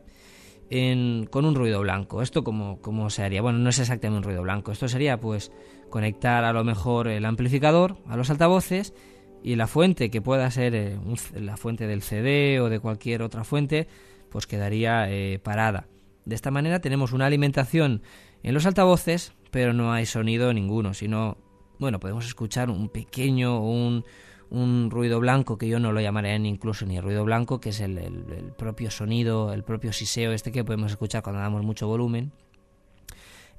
con 0.68 1.44
un 1.44 1.54
ruido 1.54 1.80
blanco. 1.80 2.22
¿Esto 2.22 2.42
cómo, 2.42 3.10
se 3.10 3.22
haría? 3.22 3.42
Bueno, 3.42 3.58
no 3.58 3.70
es 3.70 3.78
exactamente 3.78 4.18
un 4.18 4.24
ruido 4.24 4.42
blanco. 4.42 4.72
Esto 4.72 4.88
sería 4.88 5.20
pues 5.20 5.52
conectar 5.90 6.44
a 6.44 6.52
lo 6.52 6.64
mejor 6.64 7.08
el 7.08 7.24
amplificador 7.24 7.96
a 8.06 8.16
los 8.16 8.30
altavoces 8.30 8.94
y 9.42 9.56
la 9.56 9.66
fuente 9.66 10.10
que 10.10 10.20
pueda 10.20 10.50
ser 10.50 10.74
eh, 10.74 10.98
la 11.34 11.56
fuente 11.56 11.86
del 11.86 12.02
CD 12.02 12.60
o 12.60 12.68
de 12.68 12.80
cualquier 12.80 13.22
otra 13.22 13.44
fuente 13.44 13.88
pues 14.30 14.46
quedaría 14.46 15.08
parada. 15.42 15.86
De 16.24 16.34
esta 16.34 16.50
manera 16.50 16.80
tenemos 16.80 17.12
una 17.12 17.26
alimentación 17.26 18.02
en 18.42 18.54
los 18.54 18.66
altavoces 18.66 19.32
pero 19.50 19.72
no 19.72 19.92
hay 19.92 20.06
sonido 20.06 20.52
ninguno, 20.52 20.92
sino 20.92 21.38
bueno, 21.78 22.00
podemos 22.00 22.26
escuchar 22.26 22.70
un 22.70 22.88
pequeño, 22.88 23.60
un, 23.60 24.04
un 24.50 24.90
ruido 24.90 25.20
blanco 25.20 25.58
que 25.58 25.68
yo 25.68 25.78
no 25.78 25.92
lo 25.92 26.00
llamaré 26.00 26.34
incluso 26.36 26.86
ni 26.86 27.00
ruido 27.00 27.24
blanco, 27.24 27.60
que 27.60 27.70
es 27.70 27.80
el, 27.80 28.52
propio 28.56 28.90
sonido, 28.90 29.52
el 29.52 29.64
propio 29.64 29.92
siseo 29.92 30.32
este 30.32 30.52
que 30.52 30.64
podemos 30.64 30.92
escuchar 30.92 31.22
cuando 31.22 31.40
damos 31.40 31.64
mucho 31.64 31.86
volumen. 31.86 32.32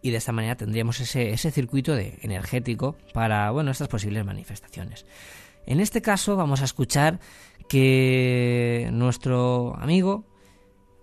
Y 0.08 0.10
de 0.10 0.20
esta 0.20 0.32
manera 0.32 0.56
tendríamos 0.56 1.02
ese, 1.02 1.32
ese 1.32 1.52
circuito 1.52 1.94
de 1.94 2.18
energético 2.22 2.96
para 3.14 3.52
bueno, 3.52 3.72
estas 3.72 3.90
posibles 3.90 4.24
manifestaciones. 4.24 5.06
En 5.66 5.82
este 5.82 6.02
caso 6.02 6.38
vamos 6.38 6.62
a 6.62 6.64
escuchar 6.64 7.20
que 7.68 8.88
nuestro 8.94 9.76
amigo 9.76 10.24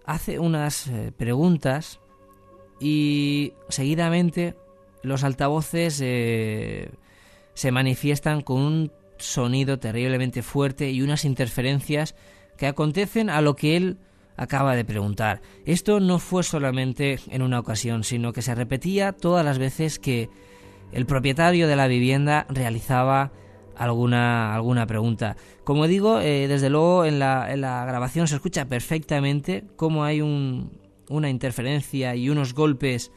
hace 0.06 0.38
unas 0.38 0.86
eh, 0.86 1.12
preguntas 1.14 2.00
y 2.80 3.52
seguidamente 3.68 4.56
los 5.02 5.22
altavoces 5.22 6.00
eh, 6.02 6.88
se 7.52 7.72
manifiestan 7.72 8.40
con 8.40 8.62
un 8.62 8.92
sonido 9.18 9.78
terriblemente 9.78 10.40
fuerte 10.40 10.90
y 10.92 11.02
unas 11.02 11.26
interferencias 11.26 12.14
que 12.56 12.66
acontecen 12.66 13.28
a 13.28 13.42
lo 13.42 13.54
que 13.54 13.76
él 13.76 13.98
acaba 14.36 14.76
de 14.76 14.84
preguntar. 14.84 15.40
Esto 15.64 16.00
no 16.00 16.18
fue 16.18 16.42
solamente 16.42 17.18
en 17.30 17.42
una 17.42 17.58
ocasión, 17.58 18.04
sino 18.04 18.32
que 18.32 18.42
se 18.42 18.54
repetía 18.54 19.12
todas 19.12 19.44
las 19.44 19.58
veces 19.58 19.98
que 19.98 20.28
el 20.92 21.06
propietario 21.06 21.68
de 21.68 21.76
la 21.76 21.86
vivienda 21.86 22.46
realizaba 22.48 23.32
alguna, 23.76 24.54
alguna 24.54 24.86
pregunta. 24.86 25.36
Como 25.64 25.86
digo, 25.86 26.20
eh, 26.20 26.46
desde 26.48 26.70
luego 26.70 27.04
en 27.04 27.18
la, 27.18 27.52
en 27.52 27.60
la, 27.60 27.84
grabación 27.84 28.28
se 28.28 28.36
escucha 28.36 28.66
perfectamente 28.66 29.64
cómo 29.76 30.04
hay 30.04 30.20
un, 30.20 30.78
una 31.08 31.30
interferencia 31.30 32.14
y 32.14 32.28
unos 32.28 32.54
golpes 32.54 33.10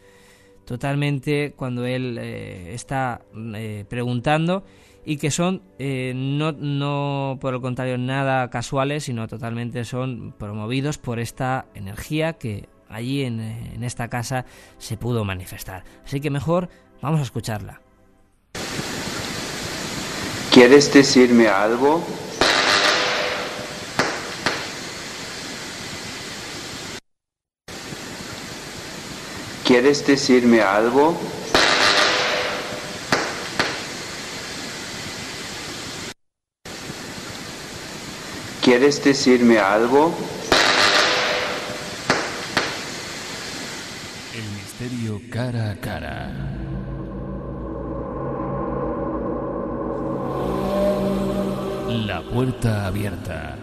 totalmente 0.66 1.54
cuando 1.56 1.86
él 1.86 2.18
eh, 2.20 2.74
está 2.74 3.22
eh, 3.56 3.86
preguntando 3.88 4.64
y 5.10 5.16
que 5.16 5.32
son 5.32 5.64
eh, 5.80 6.12
no, 6.14 6.52
no 6.52 7.38
por 7.40 7.54
el 7.54 7.62
contrario 7.62 7.98
nada 7.98 8.50
casuales 8.50 9.06
sino 9.06 9.28
totalmente 9.30 9.86
son 9.86 10.34
promovidos 10.38 10.98
por 10.98 11.20
esta 11.20 11.66
energía 11.76 12.34
que 12.34 12.68
allí 12.90 13.24
en, 13.24 13.40
en 13.40 13.86
esta 13.86 14.10
casa 14.10 14.46
se 14.78 14.98
pudo 14.98 15.24
manifestar 15.24 15.86
así 16.04 16.20
que 16.20 16.30
mejor 16.30 16.68
vamos 17.02 17.22
a 17.22 17.24
escucharla 17.24 17.82
¿Quieres 20.52 20.92
decirme 20.92 21.48
algo? 21.48 22.04
¿Quieres 29.64 30.08
decirme 30.08 30.62
algo? 30.62 31.16
¿Quieres 38.68 39.02
decirme 39.02 39.60
algo? 39.60 40.14
El 44.36 44.44
misterio 44.58 45.22
cara 45.32 45.72
a 45.72 45.76
cara. 45.78 46.34
La 51.88 52.22
puerta 52.24 52.88
abierta. 52.88 53.56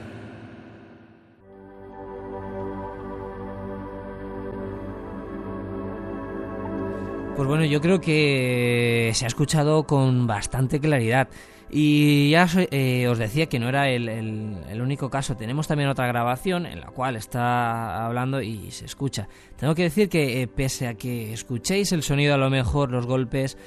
Pues 7.37 7.47
bueno, 7.47 7.67
yo 7.67 7.83
creo 7.83 8.01
que 8.01 9.11
se 9.13 9.27
ha 9.27 9.29
escuchado 9.29 9.87
con 9.87 10.27
bastante 10.27 10.81
claridad. 10.81 11.29
Y 11.77 12.31
ya 12.31 12.49
eh, 12.71 13.09
os 13.09 13.19
decía 13.19 13.47
que 13.47 13.59
no 13.59 13.69
era 13.69 13.89
el, 13.89 14.81
único 14.81 15.11
caso. 15.11 15.37
Tenemos 15.37 15.67
también 15.67 15.89
otra 15.89 16.07
grabación 16.07 16.67
en 16.67 16.79
la 16.79 16.87
cual 16.87 17.17
está 17.17 18.07
hablando 18.07 18.41
y 18.41 18.71
se 18.71 18.85
escucha. 18.85 19.29
Tengo 19.57 19.75
que 19.75 19.83
decir 19.83 20.09
que 20.09 20.41
eh, 20.41 20.47
pese 20.47 20.87
a 20.87 20.95
que 20.95 21.33
escuchéis 21.33 21.91
el 21.91 22.05
sonido 22.05 22.33
a 22.33 22.37
lo 22.39 22.49
mejor, 22.49 22.93
los 22.93 23.07
golpes 23.07 23.59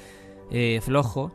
eh, 0.50 0.80
flojo, 0.82 1.32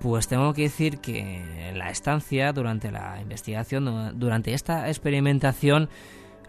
pues 0.00 0.26
tengo 0.26 0.54
que 0.54 0.62
decir 0.62 0.96
que 1.00 1.42
en 1.68 1.78
la 1.78 1.90
estancia, 1.90 2.54
durante 2.54 2.90
la 2.90 3.20
investigación, 3.20 4.18
durante 4.18 4.54
esta 4.54 4.88
experimentación, 4.88 5.90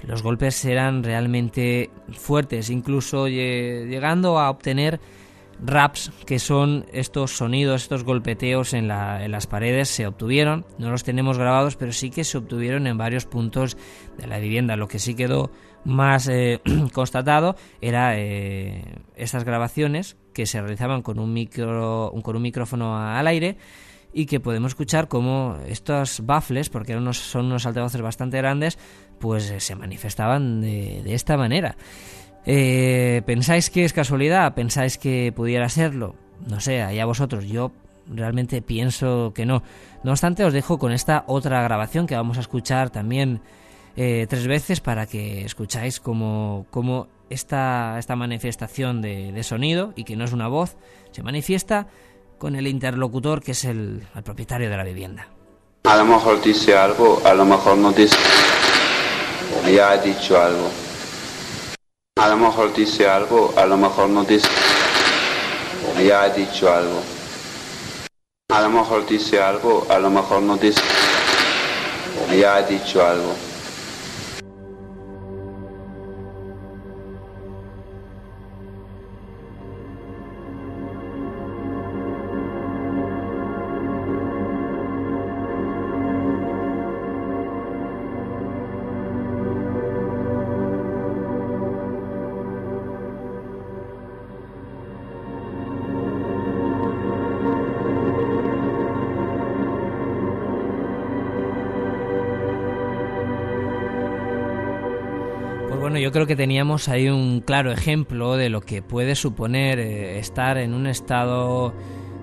los 0.04 0.24
golpes 0.24 0.64
eran 0.64 1.04
realmente 1.04 1.90
fuertes, 2.14 2.70
incluso 2.70 3.28
llegando 3.28 4.40
a 4.40 4.50
obtener 4.50 5.02
raps, 5.64 6.12
que 6.26 6.40
son 6.40 6.86
estos 6.92 7.38
sonidos, 7.38 7.84
estos 7.84 8.04
golpeteos 8.04 8.74
en, 8.74 8.88
las 8.88 9.48
paredes, 9.48 9.90
se 9.90 10.08
obtuvieron. 10.08 10.66
No 10.78 10.92
los 10.92 11.04
tenemos 11.04 11.38
grabados, 11.38 11.76
pero 11.76 11.92
sí 11.92 12.10
que 12.10 12.24
se 12.24 12.38
obtuvieron 12.38 12.88
en 12.88 12.98
varios 12.98 13.26
puntos 13.26 13.78
de 14.18 14.28
la 14.28 14.40
vivienda. 14.40 14.76
Lo 14.76 14.88
que 14.88 15.00
sí 15.00 15.16
quedó 15.16 15.52
más 15.84 16.28
eh, 16.28 16.62
constatado 16.94 17.56
era 17.82 18.18
eh, 18.18 18.84
estas 19.16 19.44
grabaciones 19.44 20.18
que 20.34 20.46
se 20.46 20.60
realizaban 20.60 21.02
con 21.02 21.20
un, 21.20 21.34
micro, 21.34 22.14
con 22.24 22.36
un 22.36 22.42
micrófono 22.42 22.98
al 22.98 23.28
aire 23.28 23.58
y 24.12 24.26
que 24.26 24.40
podemos 24.40 24.72
escuchar 24.72 25.10
como 25.10 25.58
estos 25.68 26.26
baffles, 26.26 26.70
porque 26.70 26.94
son 27.12 27.46
unos 27.46 27.66
altavoces 27.66 28.02
bastante 28.02 28.38
grandes, 28.38 28.78
pues 29.20 29.50
eh, 29.52 29.60
se 29.60 29.76
manifestaban 29.76 30.62
de, 30.62 31.02
de 31.04 31.14
esta 31.14 31.36
manera. 31.36 31.76
Eh, 32.46 33.22
¿Pensáis 33.26 33.70
que 33.70 33.86
es 33.86 33.94
casualidad? 33.94 34.54
¿Pensáis 34.54 34.98
que 34.98 35.34
pudiera 35.36 35.70
serlo? 35.70 36.16
No 36.48 36.60
sé, 36.60 36.82
allá 36.82 37.06
vosotros. 37.06 37.46
Yo 37.46 37.72
realmente 38.08 38.62
pienso 38.62 39.34
que 39.34 39.46
no. 39.46 39.64
No 40.04 40.12
obstante, 40.12 40.44
os 40.46 40.54
dejo 40.54 40.78
con 40.78 40.92
esta 40.92 41.24
otra 41.28 41.62
grabación 41.64 42.06
que 42.06 42.16
vamos 42.16 42.38
a 42.38 42.42
escuchar 42.42 42.92
también 42.92 43.42
eh, 43.96 44.28
tres 44.30 44.48
veces 44.48 44.80
para 44.80 45.08
que 45.08 45.44
escucháis 45.46 46.00
cómo, 46.00 46.68
cómo 46.70 47.08
esta, 47.30 47.98
esta 47.98 48.16
manifestación 48.16 49.02
de, 49.02 49.42
sonido, 49.44 49.94
y 49.96 50.04
que 50.04 50.16
no 50.16 50.26
es 50.26 50.34
una 50.34 50.48
voz, 50.48 50.78
se 51.12 51.24
manifiesta 51.24 51.88
con 52.38 52.56
el 52.56 52.68
interlocutor 52.68 53.42
que 53.42 53.54
es 53.54 53.66
el, 53.66 54.04
el 54.16 54.24
propietario 54.24 54.70
de 54.70 54.78
la 54.78 54.84
vivienda. 54.84 55.28
A 55.86 55.96
lo 55.98 56.06
mejor 56.06 56.42
dice 56.42 56.78
algo, 56.78 57.22
a 57.26 57.34
lo 57.34 57.46
mejor 57.46 57.78
no 57.78 57.92
dice. 57.92 58.18
Ya 59.74 59.92
ha 59.92 59.98
dicho 59.98 60.40
algo. 60.40 60.85
A 62.18 62.30
lo 62.30 62.38
mejor 62.38 62.74
dice 62.74 63.10
algo, 63.10 63.54
a 63.58 63.66
lo 63.66 63.76
mejor 63.76 64.08
no 64.08 64.24
dice. 64.24 64.48
Ya 66.02 66.22
ha 66.22 66.30
dicho 66.30 66.74
algo. 66.74 67.02
A 68.50 68.62
lo 68.62 68.70
mejor 68.70 69.06
dice 69.06 69.42
algo, 69.42 69.86
a 69.90 70.00
lo 70.00 70.10
mejor 70.10 70.42
no 70.42 70.56
dice. 70.56 70.82
Ya 72.40 72.56
ha 72.56 72.62
dicho 72.62 73.06
algo. 73.06 73.36
Bueno, 105.96 106.04
yo 106.04 106.12
creo 106.12 106.28
que 106.28 106.36
teníamos 106.36 106.90
ahí 106.90 107.08
un 107.08 107.40
claro 107.40 107.72
ejemplo 107.72 108.36
de 108.36 108.50
lo 108.50 108.60
que 108.60 108.82
puede 108.82 109.16
suponer 109.16 109.80
eh, 109.80 110.20
estar 110.20 110.58
en 110.58 110.74
un 110.74 110.88
estado 110.88 111.74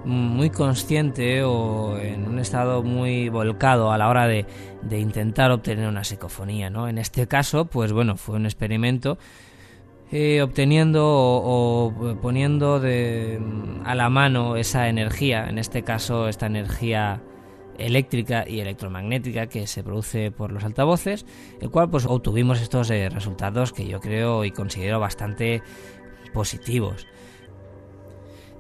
muy 0.04 0.50
consciente 0.50 1.42
o 1.42 1.96
en 1.96 2.28
un 2.28 2.38
estado 2.38 2.82
muy 2.82 3.30
volcado 3.30 3.90
a 3.90 3.96
la 3.96 4.10
hora 4.10 4.26
de, 4.26 4.44
intentar 4.90 5.50
obtener 5.52 5.88
una 5.88 6.04
psicofonía, 6.04 6.68
¿no? 6.68 6.86
En 6.86 6.98
este 6.98 7.26
caso, 7.26 7.64
pues 7.64 7.94
bueno, 7.94 8.18
fue 8.18 8.36
un 8.36 8.44
experimento 8.44 9.16
eh, 10.10 10.42
obteniendo 10.42 11.06
o, 11.06 12.18
poniendo 12.20 12.74
a 12.74 13.94
la 13.94 14.10
mano 14.10 14.56
esa 14.56 14.90
energía, 14.90 15.48
en 15.48 15.56
este 15.56 15.82
caso 15.82 16.28
esta 16.28 16.44
energía 16.44 17.22
eléctrica 17.78 18.44
y 18.46 18.60
electromagnética 18.60 19.46
que 19.46 19.66
se 19.66 19.82
produce 19.82 20.30
por 20.30 20.52
los 20.52 20.64
altavoces, 20.64 21.26
el 21.60 21.70
cual 21.70 21.90
pues 21.90 22.06
obtuvimos 22.06 22.60
estos 22.60 22.90
eh, 22.90 23.08
resultados 23.08 23.72
que 23.72 23.86
yo 23.86 24.00
creo 24.00 24.44
y 24.44 24.50
considero 24.50 25.00
bastante 25.00 25.62
positivos 26.32 27.06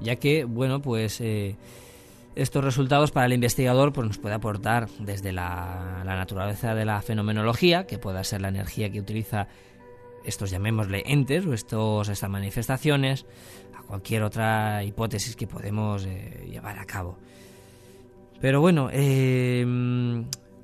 ya 0.02 0.16
que, 0.16 0.44
bueno, 0.44 0.82
pues 0.82 1.20
eh, 1.20 1.56
estos 2.34 2.64
resultados 2.64 3.10
para 3.10 3.26
el 3.26 3.32
investigador 3.32 3.92
pues, 3.92 4.06
nos 4.06 4.18
puede 4.18 4.34
aportar 4.34 4.88
desde 4.98 5.32
la, 5.32 6.02
naturaleza 6.04 6.74
de 6.74 6.84
la 6.84 7.00
fenomenología, 7.02 7.86
que 7.86 7.98
pueda 7.98 8.24
ser 8.24 8.42
la 8.42 8.48
energía 8.48 8.90
que 8.90 9.00
utiliza 9.00 9.48
estos 10.24 10.50
llamémosle 10.50 11.02
entes 11.06 11.46
o 11.46 11.52
estos, 11.52 12.08
estas 12.08 12.30
manifestaciones, 12.30 13.26
a 13.76 13.82
cualquier 13.82 14.22
otra 14.22 14.84
hipótesis 14.84 15.36
que 15.36 15.46
podemos 15.46 16.04
eh, 16.06 16.46
llevar 16.48 16.78
a 16.78 16.84
cabo. 16.84 17.18
Pero 18.42 18.60
bueno, 18.60 18.90
eh, 18.92 19.64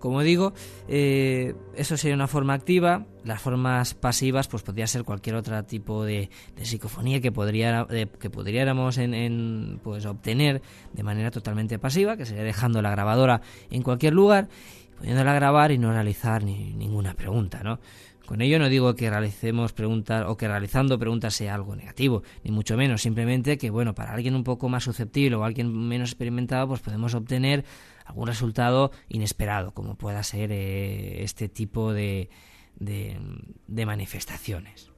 como 0.00 0.22
digo, 0.22 0.52
eh, 0.88 1.54
eso 1.76 1.96
sería 1.96 2.16
una 2.16 2.26
forma 2.26 2.54
activa. 2.54 3.06
Las 3.24 3.40
formas 3.40 3.94
pasivas, 3.94 4.48
pues 4.48 4.64
podría 4.64 4.88
ser 4.88 5.04
cualquier 5.04 5.36
otro 5.36 5.62
tipo 5.64 6.04
de, 6.04 6.28
psicofonía 6.60 7.20
que, 7.20 7.30
podría, 7.30 7.86
que 8.18 8.30
pudiéramos 8.30 8.98
en, 8.98 9.78
pues, 9.84 10.06
obtener 10.06 10.60
de 10.92 11.02
manera 11.04 11.30
totalmente 11.30 11.78
pasiva, 11.78 12.16
que 12.16 12.26
sería 12.26 12.42
dejando 12.42 12.82
la 12.82 12.90
grabadora 12.90 13.42
en 13.70 13.82
cualquier 13.82 14.12
lugar, 14.12 14.48
poniéndola 14.98 15.30
a 15.30 15.34
grabar 15.34 15.70
y 15.70 15.78
no 15.78 15.92
realizar 15.92 16.42
ni, 16.42 16.72
ninguna 16.72 17.14
pregunta, 17.14 17.62
¿no? 17.62 17.78
Con 18.28 18.42
ello 18.42 18.58
no 18.58 18.68
digo 18.68 18.94
que 18.94 19.08
realicemos 19.08 19.72
preguntas 19.72 20.26
o 20.28 20.36
que 20.36 20.46
realizando 20.46 20.98
preguntas 20.98 21.32
sea 21.32 21.54
algo 21.54 21.74
negativo, 21.74 22.22
ni 22.44 22.50
mucho 22.50 22.76
menos, 22.76 23.00
simplemente 23.00 23.56
que 23.56 23.70
bueno, 23.70 23.94
para 23.94 24.12
alguien 24.12 24.34
un 24.34 24.44
poco 24.44 24.68
más 24.68 24.84
susceptible 24.84 25.36
o 25.36 25.44
alguien 25.44 25.72
menos 25.72 26.10
experimentado, 26.10 26.68
pues 26.68 26.80
podemos 26.80 27.14
obtener 27.14 27.64
algún 28.04 28.26
resultado 28.26 28.92
inesperado, 29.08 29.72
como 29.72 29.94
pueda 29.94 30.22
ser 30.24 30.52
eh, 30.52 31.22
este 31.22 31.48
tipo 31.48 31.94
de, 31.94 32.28
de 32.76 33.86
manifestaciones. 33.86 34.90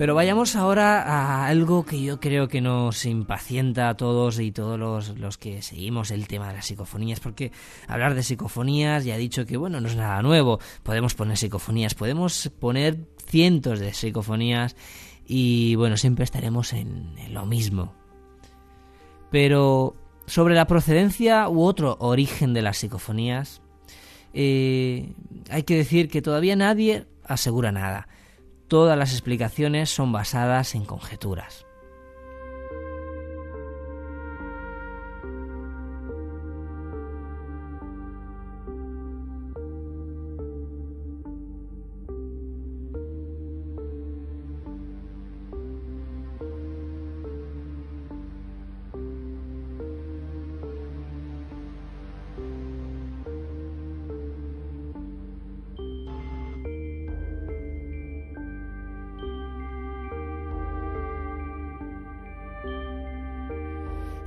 Pero 0.00 0.14
vayamos 0.14 0.56
ahora 0.56 1.02
a 1.02 1.46
algo 1.46 1.84
que 1.84 2.00
yo 2.00 2.20
creo 2.20 2.48
que 2.48 2.62
nos 2.62 3.04
impacienta 3.04 3.90
a 3.90 3.98
todos 3.98 4.40
y 4.40 4.50
todos 4.50 4.78
los, 5.18 5.36
que 5.36 5.60
seguimos 5.60 6.10
el 6.10 6.26
tema 6.26 6.48
de 6.48 6.54
las 6.54 6.64
psicofonías, 6.64 7.20
porque 7.20 7.52
hablar 7.86 8.14
de 8.14 8.22
psicofonías 8.22 9.04
ya 9.04 9.16
he 9.16 9.18
dicho 9.18 9.44
que 9.44 9.58
bueno, 9.58 9.78
no 9.78 9.88
es 9.88 9.96
nada 9.96 10.22
nuevo, 10.22 10.58
podemos 10.84 11.14
poner 11.14 11.36
psicofonías, 11.36 11.94
podemos 11.94 12.50
poner 12.58 12.96
cientos 13.26 13.78
de 13.78 13.92
psicofonías 13.92 14.74
y 15.26 15.74
bueno, 15.74 15.98
siempre 15.98 16.24
estaremos 16.24 16.72
en, 16.72 17.12
lo 17.34 17.44
mismo. 17.44 17.92
Pero 19.30 19.96
sobre 20.24 20.54
la 20.54 20.66
procedencia 20.66 21.46
u 21.50 21.62
otro 21.62 21.98
origen 22.00 22.54
de 22.54 22.62
las 22.62 22.78
psicofonías, 22.78 23.60
eh, 24.32 25.12
hay 25.50 25.64
que 25.64 25.76
decir 25.76 26.08
que 26.08 26.22
todavía 26.22 26.56
nadie 26.56 27.04
asegura 27.22 27.70
nada 27.70 28.08
todas 28.70 28.96
las 28.96 29.10
explicaciones 29.10 29.90
son 29.90 30.12
basadas 30.12 30.76
en 30.76 30.84
conjeturas. 30.84 31.66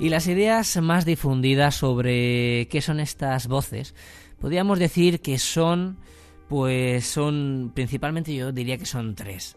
Y 0.03 0.09
las 0.09 0.27
ideas 0.27 0.75
más 0.81 1.05
difundidas 1.05 1.75
sobre 1.75 2.67
qué 2.67 2.81
son 2.81 2.99
estas 2.99 3.47
voces, 3.47 3.95
podríamos 4.37 4.77
decir 4.77 5.21
que 5.21 5.39
son, 5.39 5.97
pues 6.49 7.05
son 7.05 7.71
principalmente 7.73 8.35
yo 8.35 8.51
diría 8.51 8.77
que 8.77 8.85
son 8.85 9.15
tres. 9.15 9.55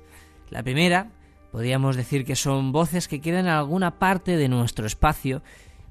La 0.51 0.63
primera, 0.63 1.11
podríamos 1.51 1.97
decir 1.97 2.25
que 2.25 2.37
son 2.37 2.71
voces 2.71 3.09
que 3.09 3.21
quedan 3.21 3.47
en 3.47 3.55
alguna 3.55 3.99
parte 3.99 4.37
de 4.37 4.49
nuestro 4.49 4.87
espacio 4.87 5.43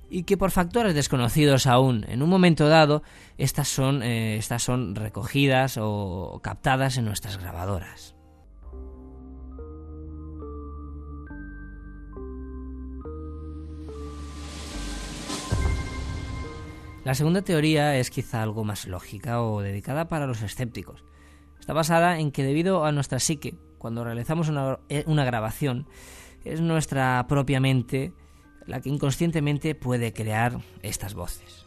y 0.10 0.24
que 0.24 0.38
por 0.38 0.52
factores 0.52 0.96
desconocidos 0.96 1.68
aún 1.68 2.06
en 2.08 2.24
un 2.24 2.30
momento 2.30 2.70
dado 2.70 3.04
estas 3.38 3.68
son, 3.68 4.04
eh, 4.04 4.38
estas 4.38 4.64
son 4.64 4.96
recogidas 4.96 5.78
o 5.78 6.40
captadas 6.42 6.96
en 6.96 7.04
nuestras 7.04 7.38
grabadoras. 7.38 8.15
La 17.06 17.14
segunda 17.14 17.44
teoría 17.44 17.96
es 18.00 18.10
quizá 18.10 18.42
algo 18.42 18.64
más 18.64 18.88
lógica 18.88 19.40
o 19.44 19.62
dedicada 19.62 20.08
para 20.08 20.26
los 20.26 20.42
escépticos. 20.42 21.04
Está 21.60 21.72
basada 21.72 22.20
en 22.20 22.32
que 22.32 22.44
debido 22.44 22.84
a 22.84 22.92
nuestra 22.92 23.20
psique, 23.20 23.54
cuando 23.78 24.04
realizamos 24.04 24.50
una, 24.50 24.80
eh, 24.90 25.04
grabación, 25.06 25.86
es 26.44 26.62
nuestra 26.62 27.24
propia 27.30 27.60
mente 27.60 28.12
la 28.66 28.82
que 28.82 28.90
inconscientemente 28.90 29.76
puede 29.76 30.14
crear 30.14 30.62
estas 30.82 31.14
voces. 31.14 31.65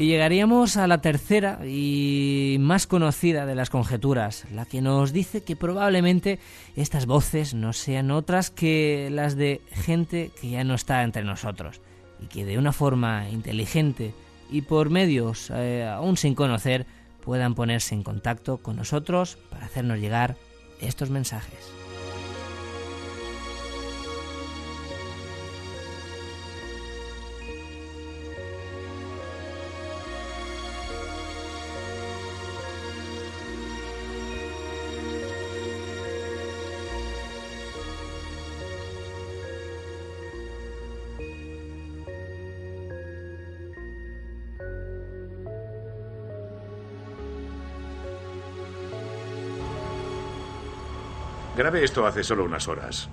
Y 0.00 0.06
llegaríamos 0.06 0.78
a 0.78 0.86
la 0.86 1.02
tercera 1.02 1.60
y 1.62 2.56
más 2.58 2.86
conocida 2.86 3.44
de 3.44 3.54
las 3.54 3.68
conjeturas, 3.68 4.46
la 4.50 4.64
que 4.64 4.80
nos 4.80 5.12
dice 5.12 5.44
que 5.44 5.56
probablemente 5.56 6.38
estas 6.74 7.04
voces 7.04 7.52
no 7.52 7.74
sean 7.74 8.10
otras 8.10 8.50
que 8.50 9.10
las 9.12 9.36
de 9.36 9.60
gente 9.70 10.30
que 10.40 10.48
ya 10.48 10.64
no 10.64 10.72
está 10.72 11.02
entre 11.02 11.22
nosotros 11.22 11.82
y 12.18 12.28
que 12.28 12.46
de 12.46 12.56
una 12.56 12.72
forma 12.72 13.28
inteligente 13.28 14.14
y 14.50 14.62
por 14.62 14.88
medios 14.88 15.50
eh, 15.50 15.86
aún 15.86 16.16
sin 16.16 16.34
conocer 16.34 16.86
puedan 17.22 17.54
ponerse 17.54 17.94
en 17.94 18.02
contacto 18.02 18.56
con 18.56 18.76
nosotros 18.76 19.36
para 19.50 19.66
hacernos 19.66 19.98
llegar 19.98 20.38
estos 20.80 21.10
mensajes. 21.10 21.79
Grabé 51.70 51.84
esto 51.84 52.04
hace 52.04 52.24
solo 52.24 52.42
unas 52.42 52.66
horas. 52.66 53.08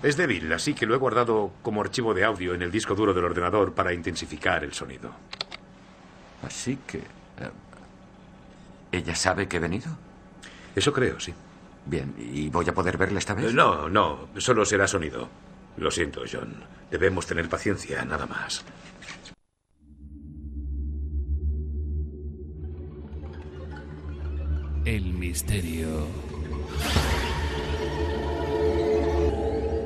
Es 0.00 0.16
débil, 0.16 0.52
así 0.52 0.74
que 0.74 0.86
lo 0.86 0.94
he 0.94 0.96
guardado 0.96 1.50
como 1.60 1.80
archivo 1.80 2.14
de 2.14 2.22
audio 2.22 2.54
en 2.54 2.62
el 2.62 2.70
disco 2.70 2.94
duro 2.94 3.12
del 3.12 3.24
ordenador 3.24 3.74
para 3.74 3.92
intensificar 3.92 4.62
el 4.62 4.72
sonido. 4.72 5.10
Así 6.46 6.78
que... 6.86 6.98
Eh, 6.98 7.50
¿Ella 8.92 9.16
sabe 9.16 9.48
que 9.48 9.56
he 9.56 9.58
venido? 9.60 9.88
Eso 10.76 10.92
creo, 10.92 11.18
sí. 11.18 11.34
Bien, 11.84 12.14
¿y 12.16 12.48
voy 12.48 12.68
a 12.68 12.72
poder 12.72 12.96
verla 12.96 13.18
esta 13.18 13.34
vez? 13.34 13.52
No, 13.52 13.88
no, 13.88 14.28
solo 14.36 14.64
será 14.64 14.86
sonido. 14.86 15.28
Lo 15.76 15.90
siento, 15.90 16.22
John. 16.30 16.62
Debemos 16.88 17.26
tener 17.26 17.48
paciencia, 17.48 18.04
nada 18.04 18.26
más. 18.26 18.64
El 24.84 25.06
misterio. 25.06 26.25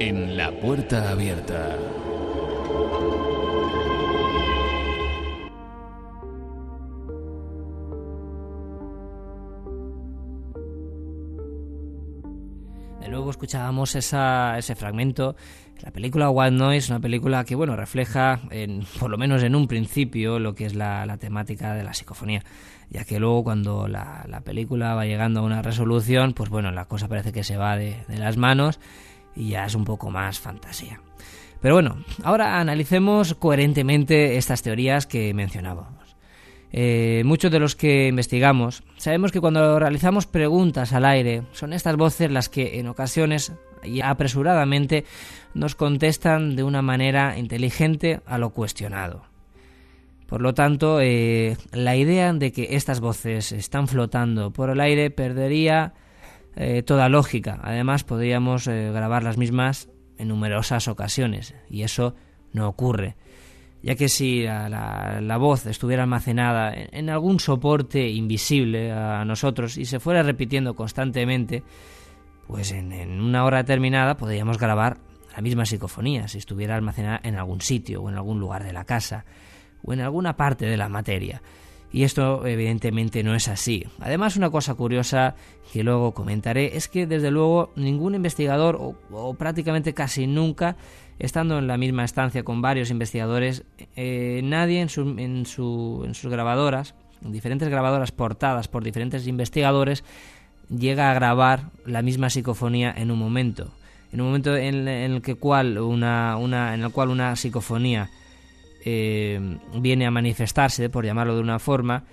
En 0.01 0.35
la 0.35 0.51
puerta 0.51 1.11
abierta. 1.11 1.77
De 12.99 13.09
nuevo 13.11 13.31
escuchábamos 13.31 13.95
ese 13.95 14.75
fragmento. 14.75 15.37
La 15.83 15.91
película 15.91 16.31
White 16.31 16.57
Noise, 16.57 16.93
una 16.93 17.01
película 17.01 17.45
que 17.45 17.55
bueno 17.55 17.77
refleja, 17.77 18.41
por 18.99 19.11
lo 19.11 19.19
menos 19.19 19.43
en 19.43 19.55
un 19.55 19.69
principio, 19.69 20.39
lo 20.39 20.55
que 20.55 20.65
es 20.65 20.75
la, 20.75 21.15
temática 21.19 21.75
de 21.75 21.85
la 21.85 21.93
psicofonía. 21.93 22.43
Ya 22.89 23.05
que 23.05 23.21
luego 23.21 23.45
cuando 23.45 23.87
la, 23.87 24.25
la, 24.27 24.41
película 24.41 24.95
va 24.95 25.05
llegando 25.05 25.41
a 25.41 25.43
una 25.43 25.61
resolución, 25.61 26.33
pues 26.33 26.49
bueno, 26.49 26.71
la 26.71 26.87
cosa 26.87 27.07
parece 27.07 27.33
que 27.33 27.45
se 27.45 27.59
va 27.59 27.77
de 27.77 28.03
las 28.09 28.39
manos 28.39 28.81
y 29.41 29.51
ya 29.51 29.65
es 29.65 29.75
un 29.75 29.85
poco 29.85 30.11
más 30.11 30.39
fantasía. 30.39 31.01
Pero 31.61 31.75
bueno, 31.75 32.05
ahora 32.23 32.61
analicemos 32.61 33.35
coherentemente 33.35 34.37
estas 34.37 34.63
teorías 34.63 35.07
que 35.07 35.33
mencionábamos. 35.35 36.17
Eh, 36.73 37.23
muchos 37.25 37.51
de 37.51 37.59
los 37.59 37.75
que 37.75 38.07
investigamos 38.07 38.85
sabemos 38.97 39.33
que 39.33 39.41
cuando 39.41 39.81
realizamos 39.81 40.27
preguntas 40.27 40.93
al 40.93 41.05
aire 41.05 41.43
son 41.51 41.73
estas 41.73 41.97
voces 41.97 42.31
las 42.31 42.49
que 42.49 42.79
en 42.79 42.87
ocasiones 42.87 43.53
y 43.83 44.03
apresuradamente 44.03 45.05
nos 45.53 45.75
contestan 45.75 46.55
de 46.55 46.63
una 46.63 46.81
manera 46.81 47.37
inteligente 47.39 48.21
a 48.27 48.39
lo 48.39 48.51
cuestionado. 48.51 49.25
Por 50.29 50.43
lo 50.43 50.55
tanto, 50.55 51.01
eh, 51.01 51.57
la 51.73 51.97
idea 51.97 52.33
de 52.33 52.53
que 52.53 52.77
estas 52.77 53.01
voces 53.01 53.51
están 53.51 53.89
flotando 53.89 54.53
por 54.53 54.71
el 54.71 54.81
aire 54.81 55.11
perdería 55.11 55.95
eh, 56.57 56.83
toda 56.83 57.09
lógica. 57.09 57.61
Además, 57.63 58.05
podríamos 58.05 58.67
eh, 58.67 58.91
grabar 58.93 59.23
las 59.23 59.37
mismas 59.37 59.89
en 60.19 60.29
numerosas 60.29 60.89
ocasiones 60.89 61.55
y 61.69 61.83
eso 61.83 62.15
no 62.53 62.69
ocurre 62.69 63.17
ya 63.83 63.95
que 63.95 64.09
si 64.09 64.43
la, 64.43 65.37
voz 65.39 65.67
estuviera 65.67 66.03
almacenada 66.03 66.75
en, 66.75 66.89
en, 66.93 67.11
algún 67.11 67.41
soporte 67.41 68.09
invisible 68.09 68.93
a 68.93 69.25
nosotros 69.25 69.79
y 69.79 69.87
se 69.87 70.01
fuera 70.01 70.23
repitiendo 70.23 70.75
constantemente, 70.75 71.63
pues 72.47 72.73
en, 72.73 72.93
en, 72.93 73.21
una 73.21 73.45
hora 73.45 73.59
determinada 73.59 74.17
podríamos 74.17 74.59
grabar 74.59 74.99
la 75.35 75.41
misma 75.41 75.65
psicofonía 75.65 76.29
si 76.29 76.39
estuviera 76.39 76.77
almacenada 76.77 77.21
en 77.23 77.37
algún 77.37 77.61
sitio 77.61 78.03
o 78.03 78.11
en 78.11 78.17
algún 78.17 78.39
lugar 78.39 78.65
de 78.65 78.73
la 78.73 78.85
casa 78.85 79.25
o 79.83 79.93
en 79.93 80.01
alguna 80.01 80.37
parte 80.37 80.67
de 80.67 80.77
la 80.77 80.89
materia. 80.89 81.41
Y 81.93 82.05
esto 82.05 82.47
evidentemente 82.47 83.23
no 83.25 83.35
es 83.35 83.49
así. 83.49 83.85
Además, 83.99 84.37
una 84.37 84.51
cosa 84.51 84.75
curiosa 84.75 85.35
que 85.73 85.83
luego 85.83 86.15
comentaré 86.15 86.77
es 86.77 86.89
que 86.89 87.07
desde 87.07 87.31
luego 87.31 87.73
ningún 87.75 88.15
investigador 88.15 88.77
o, 88.77 88.95
o 89.11 89.35
prácticamente 89.35 89.93
casi 89.93 90.27
nunca 90.27 90.77
estando 91.21 91.59
en 91.59 91.67
la 91.67 91.77
misma 91.77 92.05
estancia 92.05 92.43
con 92.43 92.63
varios 92.63 92.91
investigadores, 92.91 93.63
eh, 93.95 94.41
nadie 94.43 94.81
en, 94.81 94.89
su, 94.89 95.03
en, 95.19 95.47
su, 95.47 96.03
en, 96.07 96.15
sus 96.15 96.31
grabadoras, 96.31 96.95
en 97.23 97.31
diferentes 97.31 97.69
grabadoras 97.69 98.11
portadas 98.11 98.69
por 98.69 98.83
diferentes 98.83 99.27
investigadores, 99.27 100.03
llega 100.71 101.11
a 101.11 101.15
grabar 101.15 101.71
la 101.85 102.03
misma 102.03 102.31
psicofonía 102.31 102.93
en 102.97 103.11
un 103.11 103.19
momento. 103.19 103.71
En 104.13 104.23
un 104.23 104.29
momento 104.29 104.57
en, 104.57 104.89
en 104.89 105.13
el 105.13 105.23
que 105.23 105.35
cual 105.35 105.79
una, 105.79 106.37
una, 106.37 106.75
en 106.75 106.83
el 106.83 106.91
cual 106.91 107.11
una 107.11 107.37
psicofonía 107.37 108.11
eh, 108.85 109.59
viene 109.75 110.07
a 110.07 110.11
manifestarse, 110.11 110.91
por 110.91 111.05
llamarlo 111.05 111.35
de 111.35 111.41
una 111.41 111.59
forma, 111.59 112.05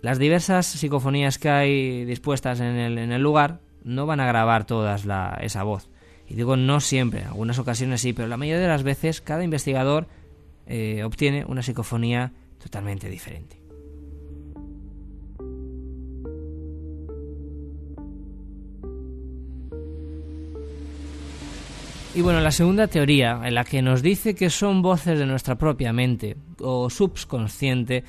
las 0.00 0.18
diversas 0.18 0.66
psicofonías 0.66 1.38
que 1.38 1.48
hay 1.48 2.04
dispuestas 2.04 2.60
en 2.60 2.76
el, 2.76 2.98
en 2.98 3.12
el 3.12 3.22
lugar 3.22 3.60
no 3.82 4.06
van 4.06 4.20
a 4.20 4.26
grabar 4.26 4.66
todas 4.66 5.04
la, 5.04 5.38
esa 5.40 5.62
voz 5.62 5.88
y 6.28 6.34
digo 6.34 6.56
no 6.56 6.80
siempre, 6.80 7.20
en 7.20 7.28
algunas 7.28 7.58
ocasiones 7.58 8.00
sí, 8.00 8.12
pero 8.12 8.28
la 8.28 8.36
mayoría 8.36 8.60
de 8.60 8.68
las 8.68 8.82
veces 8.82 9.20
cada 9.20 9.44
investigador 9.44 10.08
eh, 10.66 11.04
obtiene 11.04 11.44
una 11.46 11.62
psicofonía 11.62 12.32
totalmente 12.58 13.08
diferente. 13.08 13.60
Y 22.16 22.22
bueno, 22.22 22.40
la 22.40 22.50
segunda 22.50 22.86
teoría, 22.86 23.42
en 23.44 23.54
la 23.54 23.64
que 23.64 23.82
nos 23.82 24.00
dice 24.00 24.34
que 24.34 24.48
son 24.48 24.80
voces 24.80 25.18
de 25.18 25.26
nuestra 25.26 25.56
propia 25.56 25.92
mente 25.92 26.38
o 26.60 26.88
subconsciente, 26.88 28.04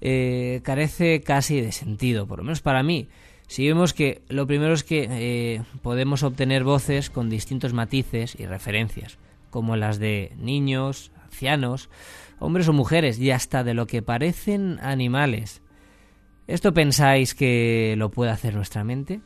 eh, 0.00 0.60
carece 0.62 1.22
casi 1.22 1.60
de 1.60 1.72
sentido, 1.72 2.28
por 2.28 2.38
lo 2.38 2.44
menos 2.44 2.60
para 2.62 2.84
mí. 2.84 3.08
Si 3.48 3.66
vemos 3.66 3.94
que 3.94 4.22
lo 4.28 4.46
primero 4.46 4.74
es 4.74 4.84
que 4.84 5.08
eh, 5.10 5.62
podemos 5.82 6.22
obtener 6.22 6.62
voces 6.62 7.10
con 7.10 7.28
distintos 7.28 7.72
matices 7.72 8.36
y 8.38 8.46
referencias, 8.46 9.18
como 9.50 9.74
las 9.74 9.98
de 9.98 10.30
niños, 10.38 11.10
ancianos, 11.24 11.90
hombres 12.38 12.68
o 12.68 12.72
mujeres, 12.72 13.18
y 13.18 13.32
hasta 13.32 13.64
de 13.64 13.74
lo 13.74 13.88
que 13.88 14.02
parecen 14.02 14.78
animales. 14.82 15.62
¿Esto 16.46 16.72
pensáis 16.72 17.34
que 17.34 17.96
lo 17.98 18.12
puede 18.12 18.30
hacer 18.30 18.54
nuestra 18.54 18.84
mente? 18.84 19.20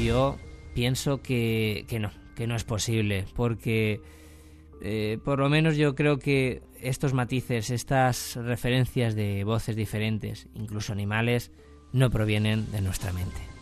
Yo 0.00 0.36
pienso 0.72 1.20
que, 1.20 1.84
que 1.88 1.98
no, 1.98 2.12
que 2.38 2.46
no 2.46 2.54
es 2.54 2.62
posible, 2.62 3.24
porque 3.34 4.00
eh, 4.80 5.18
por 5.24 5.40
lo 5.40 5.48
menos 5.48 5.76
yo 5.76 5.96
creo 5.96 6.20
que 6.20 6.62
estos 6.80 7.12
matices, 7.12 7.70
estas 7.70 8.36
referencias 8.36 9.16
de 9.16 9.42
voces 9.42 9.74
diferentes, 9.74 10.46
incluso 10.54 10.92
animales, 10.92 11.50
no 11.92 12.10
provienen 12.10 12.70
de 12.70 12.80
nuestra 12.80 13.12
mente. 13.12 13.57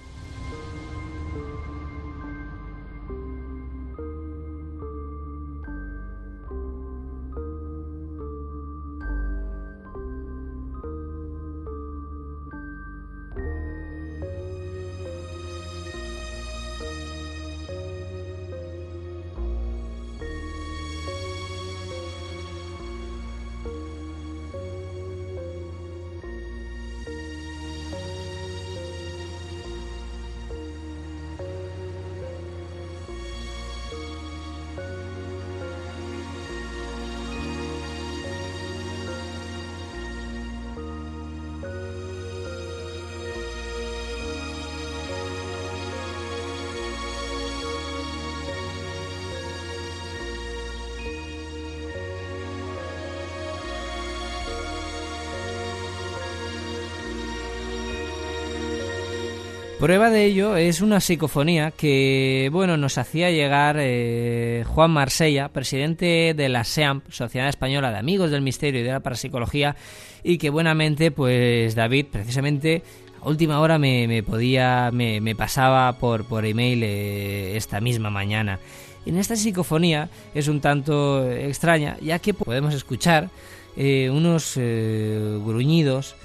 Prueba 59.86 60.10
de 60.10 60.24
ello 60.24 60.56
es 60.56 60.80
una 60.80 60.98
psicofonía 60.98 61.70
que, 61.70 62.48
bueno, 62.50 62.76
nos 62.76 62.98
hacía 62.98 63.30
llegar 63.30 63.76
eh, 63.78 64.64
Juan 64.66 64.90
Marsella, 64.90 65.48
presidente 65.50 66.34
de 66.36 66.48
la 66.48 66.64
SEAMP, 66.64 67.08
Sociedad 67.08 67.48
Española 67.48 67.92
de 67.92 67.98
Amigos 67.98 68.32
del 68.32 68.42
Misterio 68.42 68.80
y 68.80 68.82
de 68.82 68.90
la 68.90 68.98
Parapsicología, 68.98 69.76
y 70.24 70.38
que 70.38 70.50
buenamente, 70.50 71.12
pues 71.12 71.76
David, 71.76 72.06
precisamente 72.10 72.82
a 73.22 73.28
última 73.28 73.60
hora 73.60 73.78
me, 73.78 74.08
me 74.08 74.24
podía, 74.24 74.90
me, 74.92 75.36
pasaba 75.36 75.92
por, 76.00 76.24
por 76.24 76.44
email 76.46 76.82
eh, 76.82 77.56
esta 77.56 77.80
misma 77.80 78.10
mañana. 78.10 78.58
En 79.06 79.16
esta 79.16 79.36
psicofonía 79.36 80.08
es 80.34 80.48
un 80.48 80.60
tanto 80.60 81.30
extraña, 81.30 81.96
ya 82.02 82.18
que 82.18 82.34
podemos 82.34 82.74
escuchar 82.74 83.30
eh, 83.76 84.10
unos 84.10 84.54
eh, 84.56 85.38
gruñidos 85.44 86.16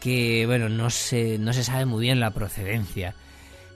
que 0.00 0.44
bueno, 0.46 0.68
no 0.68 0.90
se, 0.90 1.38
no 1.38 1.52
se 1.52 1.64
sabe 1.64 1.86
muy 1.86 2.02
bien 2.02 2.20
la 2.20 2.30
procedencia. 2.30 3.14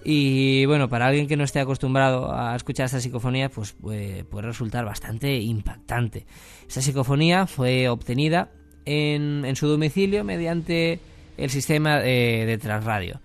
Y 0.02 0.64
bueno, 0.64 0.88
para 0.88 1.06
alguien 1.06 1.26
que 1.26 1.37
no 1.37 1.44
esté 1.44 1.61
acostumbrado 1.61 2.33
a 2.33 2.56
escuchar 2.56 2.87
esta 2.87 3.00
psicofonía, 3.00 3.50
pues 3.50 3.72
puede, 3.72 4.24
puede 4.24 4.46
resultar 4.46 4.85
bastante 4.85 5.38
impactante. 5.38 6.26
Esta 6.66 6.80
psicofonía 6.80 7.46
fue 7.46 7.88
obtenida 7.88 8.50
en, 8.87 9.44
en 9.44 9.56
su 9.56 9.66
domicilio 9.66 10.24
mediante 10.24 11.00
el 11.37 11.50
sistema 11.50 11.98
de, 11.98 12.46
de 12.46 12.59
Transradio. 12.59 13.20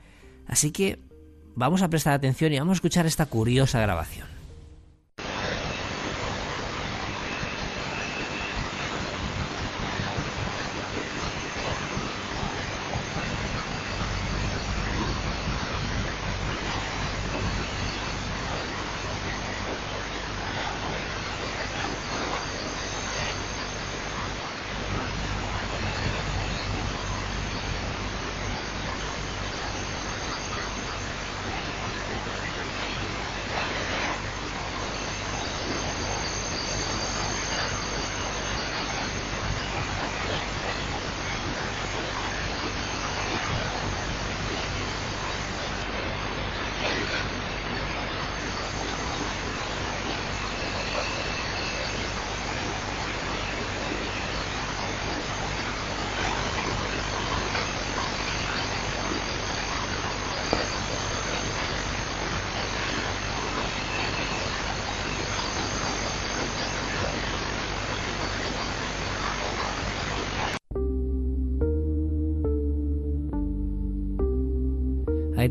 Así 0.48 0.72
que 0.72 1.00
vamos 1.56 1.82
a 1.82 1.90
prestar 1.90 2.14
atención 2.14 2.52
y 2.54 2.60
vamos 2.60 2.74
a 2.74 2.80
escuchar 2.80 3.06
esta 3.06 3.26
curiosa 3.26 3.80
grabación. 3.80 4.35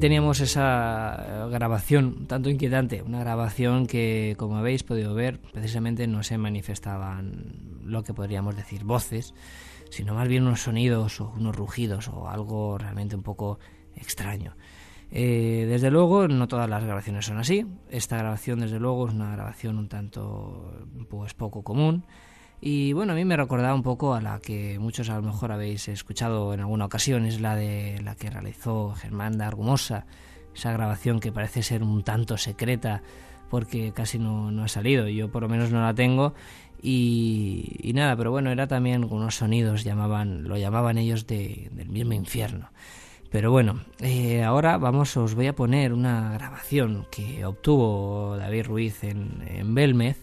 Teníamos 0.04 0.40
esa 0.40 1.48
grabación 1.50 2.26
tanto 2.26 2.50
inquietante, 2.50 3.00
una 3.00 3.20
grabación 3.20 3.86
que, 3.86 4.34
como 4.36 4.58
habéis 4.58 4.82
podido 4.82 5.14
ver, 5.14 5.40
precisamente 5.40 6.06
no 6.06 6.22
se 6.22 6.36
manifestaban 6.36 7.80
lo 7.86 8.02
que 8.02 8.12
podríamos 8.12 8.54
decir 8.54 8.84
voces, 8.84 9.32
sino 9.88 10.12
más 10.12 10.28
bien 10.28 10.42
unos 10.42 10.60
sonidos 10.60 11.22
o 11.22 11.32
unos 11.34 11.56
rugidos 11.56 12.08
o 12.08 12.28
algo 12.28 12.76
realmente 12.76 13.16
un 13.16 13.22
poco 13.22 13.58
extraño. 13.96 14.56
Eh, 15.10 15.64
desde 15.70 15.90
luego, 15.90 16.28
no 16.28 16.48
todas 16.48 16.68
las 16.68 16.84
grabaciones 16.84 17.24
son 17.24 17.38
así. 17.38 17.64
Esta 17.88 18.18
grabación, 18.18 18.60
desde 18.60 18.78
luego, 18.78 19.08
es 19.08 19.14
una 19.14 19.32
grabación 19.32 19.78
un 19.78 19.88
tanto 19.88 20.86
pues 21.08 21.32
poco 21.32 21.62
común. 21.62 22.04
Y 22.66 22.94
bueno, 22.94 23.12
a 23.12 23.16
mí 23.16 23.26
me 23.26 23.36
recordaba 23.36 23.74
un 23.74 23.82
poco 23.82 24.14
a 24.14 24.22
la 24.22 24.38
que 24.38 24.78
muchos 24.78 25.10
a 25.10 25.16
lo 25.16 25.22
mejor 25.22 25.52
habéis 25.52 25.86
escuchado 25.88 26.54
en 26.54 26.60
alguna 26.60 26.86
ocasión, 26.86 27.26
es 27.26 27.38
la 27.38 27.56
de 27.56 28.00
la 28.02 28.14
que 28.14 28.30
realizó 28.30 28.94
Germán 28.94 29.36
de 29.36 29.44
Argumosa, 29.44 30.06
esa 30.54 30.72
grabación 30.72 31.20
que 31.20 31.30
parece 31.30 31.62
ser 31.62 31.82
un 31.82 32.02
tanto 32.04 32.38
secreta 32.38 33.02
porque 33.50 33.92
casi 33.92 34.18
no, 34.18 34.50
no 34.50 34.64
ha 34.64 34.68
salido, 34.68 35.06
yo 35.08 35.30
por 35.30 35.42
lo 35.42 35.50
menos 35.50 35.72
no 35.72 35.82
la 35.82 35.92
tengo. 35.92 36.32
Y, 36.80 37.92
nada, 37.94 38.16
pero 38.16 38.30
bueno, 38.30 38.50
era 38.50 38.66
también 38.66 39.04
unos 39.04 39.34
sonidos, 39.34 39.84
llamaban, 39.84 40.44
lo 40.48 40.56
llamaban 40.56 40.96
ellos 40.96 41.26
de, 41.26 41.68
del 41.70 41.90
mismo 41.90 42.14
infierno. 42.14 42.70
Pero 43.30 43.50
bueno, 43.50 43.80
eh, 44.00 44.42
ahora 44.42 44.78
vamos, 44.78 45.14
os 45.18 45.34
voy 45.34 45.48
a 45.48 45.54
poner 45.54 45.92
una 45.92 46.32
grabación 46.32 47.06
que 47.10 47.44
obtuvo 47.44 48.38
David 48.38 48.64
Ruiz 48.64 49.04
en, 49.04 49.44
en 49.46 49.74
Belmez, 49.74 50.16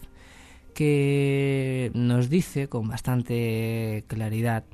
que 0.72 1.90
nos 1.94 2.28
dice 2.28 2.68
con 2.68 2.88
bastante 2.88 4.04
claridad 4.06 4.64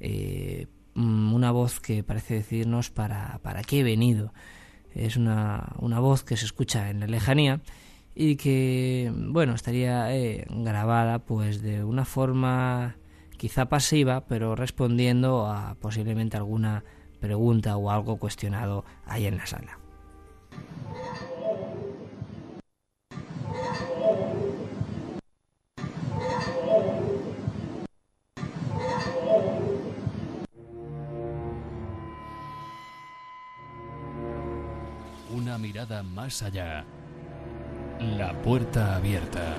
eh, 0.00 0.66
mm, 0.94 1.34
una 1.34 1.50
voz 1.50 1.80
que 1.80 2.02
parece 2.02 2.34
decirnos 2.34 2.90
para, 2.90 3.38
para 3.42 3.62
qué 3.62 3.80
he 3.80 3.82
venido. 3.82 4.32
Es 4.94 5.16
una, 5.16 5.74
una, 5.78 5.98
voz 5.98 6.22
que 6.22 6.36
se 6.36 6.44
escucha 6.44 6.90
en 6.90 7.00
la 7.00 7.06
lejanía 7.06 7.60
y 8.14 8.36
que, 8.36 9.12
bueno, 9.14 9.54
estaría 9.54 10.14
eh, 10.14 10.46
grabada 10.50 11.18
pues 11.18 11.62
de 11.62 11.82
una 11.82 12.04
forma 12.04 12.96
quizá 13.36 13.68
pasiva, 13.68 14.26
pero 14.26 14.54
respondiendo 14.54 15.46
a 15.46 15.74
posiblemente 15.80 16.36
alguna 16.36 16.84
pregunta 17.20 17.76
o 17.76 17.90
algo 17.90 18.16
cuestionado 18.18 18.84
ahí 19.06 19.26
en 19.26 19.36
la 19.36 19.46
sala. 19.46 19.78
Una 35.54 35.62
mirada 35.62 36.02
más 36.02 36.42
allá. 36.42 36.84
La 38.18 38.32
puerta 38.42 38.96
abierta. 38.96 39.54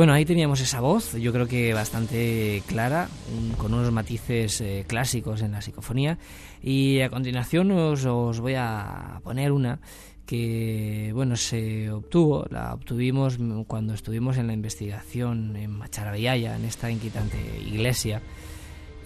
Bueno, 0.00 0.14
ahí 0.14 0.24
teníamos 0.24 0.62
esa 0.62 0.80
voz, 0.80 1.12
yo 1.12 1.30
creo 1.30 1.46
que 1.46 1.74
bastante 1.74 2.62
clara, 2.66 3.10
con 3.58 3.74
unos 3.74 3.92
matices 3.92 4.62
eh, 4.62 4.86
clásicos 4.88 5.42
en 5.42 5.52
la 5.52 5.60
psicofonía. 5.60 6.16
Y 6.62 7.00
a 7.02 7.10
continuación 7.10 7.70
os, 7.70 8.06
os, 8.06 8.40
voy 8.40 8.54
a 8.56 9.20
poner 9.22 9.52
una 9.52 9.78
que, 10.24 11.10
bueno, 11.12 11.36
se 11.36 11.90
obtuvo, 11.90 12.46
la 12.48 12.72
obtuvimos 12.72 13.36
cuando 13.66 13.92
estuvimos 13.92 14.38
en 14.38 14.46
la 14.46 14.54
investigación 14.54 15.54
en 15.54 15.72
Macharavillaya, 15.72 16.56
en 16.56 16.64
esta 16.64 16.90
inquietante 16.90 17.36
iglesia. 17.62 18.22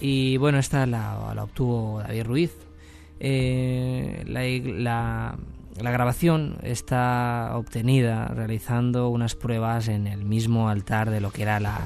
Y 0.00 0.36
bueno, 0.36 0.58
esta 0.60 0.86
la, 0.86 1.32
la 1.34 1.42
obtuvo 1.42 2.04
David 2.06 2.22
Ruiz. 2.22 2.56
Eh, 3.18 4.22
la 4.28 5.36
la 5.80 5.90
grabación 5.90 6.56
está 6.62 7.52
obtenida 7.54 8.28
realizando 8.28 9.08
unas 9.08 9.34
pruebas 9.34 9.88
en 9.88 10.06
el 10.06 10.24
mismo 10.24 10.68
altar 10.68 11.10
de 11.10 11.20
lo 11.20 11.30
que 11.30 11.42
era 11.42 11.60
la, 11.60 11.80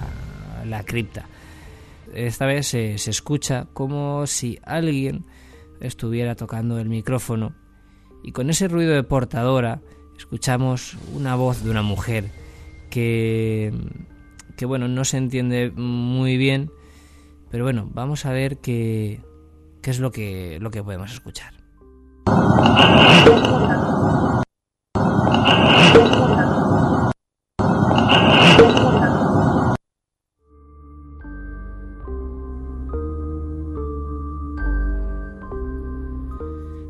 la 0.67 0.83
cripta. 0.85 1.27
Esta 2.15 2.47
vez 2.47 2.67
se, 2.67 2.99
se, 2.99 3.11
escucha 3.11 3.67
como 3.73 4.27
si 4.27 4.59
alguien 4.63 5.25
estuviera 5.81 6.35
tocando 6.35 6.79
el 6.79 6.89
micrófono 6.89 7.55
y 8.23 8.33
con 8.33 8.51
ese 8.51 8.69
ruido 8.69 8.95
de 8.95 9.03
portadora 9.03 9.81
escuchamos 10.17 10.97
una 11.15 11.35
voz 11.37 11.63
de 11.63 11.71
una 11.71 11.83
mujer 11.83 12.31
que, 12.91 13.73
que 14.57 14.67
bueno, 14.67 14.89
no 14.89 15.05
se 15.05 15.17
entiende 15.17 15.71
muy 15.71 16.37
bien, 16.37 16.71
pero 17.51 17.65
bueno, 17.65 17.89
vamos 17.93 18.27
a 18.27 18.33
ver 18.33 18.59
qué, 18.59 19.21
qué 19.83 19.91
es 19.91 20.01
lo 20.01 20.11
que, 20.11 20.59
lo 20.61 20.71
que 20.71 20.83
podemos 20.83 21.13
escuchar. 21.13 21.55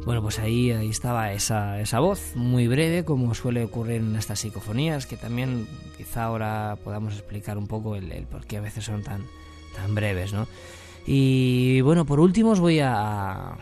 Bueno, 0.09 0.23
pues 0.23 0.39
ahí, 0.39 0.71
estaba 0.71 1.35
esa, 1.35 1.83
esa 1.83 2.01
voz, 2.01 2.35
muy 2.35 2.67
breve, 2.67 3.05
como 3.05 3.35
suele 3.35 3.63
ocurrir 3.63 3.97
en 3.97 4.17
estas 4.17 4.41
psicofonías, 4.41 5.07
que 5.07 5.19
también 5.19 5.69
quizá 5.99 6.25
ahora 6.25 6.79
podamos 6.83 7.13
explicar 7.13 7.59
un 7.59 7.67
poco 7.67 7.95
el, 7.95 8.27
por 8.31 8.47
qué 8.47 8.57
a 8.57 8.63
veces 8.63 8.87
son 8.87 9.03
tan, 9.03 9.27
tan 9.77 9.95
breves, 9.95 10.33
¿no? 10.33 10.49
Y 11.07 11.83
bueno, 11.83 12.07
por 12.07 12.21
último 12.21 12.53
os 12.53 12.61
voy 12.61 12.81
a, 12.81 13.59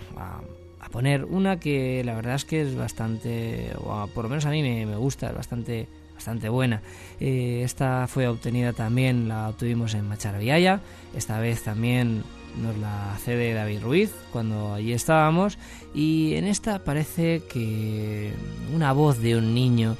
a 0.87 0.89
poner 0.89 1.25
una 1.25 1.59
que 1.59 2.03
la 2.05 2.15
verdad 2.15 2.37
es 2.37 2.45
que 2.45 2.63
es 2.63 2.77
bastante, 2.77 3.73
o 3.79 4.07
por 4.15 4.25
lo 4.25 4.31
menos 4.31 4.47
a 4.47 4.51
mí 4.51 4.63
me, 4.63 4.97
gusta, 4.97 5.29
es 5.29 5.35
bastante, 5.35 5.89
bastante 6.15 6.49
buena. 6.49 6.81
Eh, 7.21 7.63
esta 7.65 8.07
fue 8.07 8.29
obtenida 8.29 8.73
también, 8.73 9.29
la 9.29 9.49
obtuvimos 9.49 9.95
en 9.95 10.09
Macharavillaya, 10.09 10.81
esta 11.17 11.41
vez 11.41 11.63
también 11.65 12.23
nos 12.63 12.79
la 12.79 13.17
cede 13.23 13.53
David 13.53 13.83
Ruiz 13.83 14.13
cuando 14.33 14.75
allí 14.75 14.93
estábamos 14.93 15.59
y 15.93 16.37
en 16.37 16.47
esta 16.47 16.85
parece 16.85 17.43
que 17.53 18.33
una 18.75 18.93
voz 18.93 19.21
de 19.21 19.37
un 19.37 19.55
niño 19.55 19.97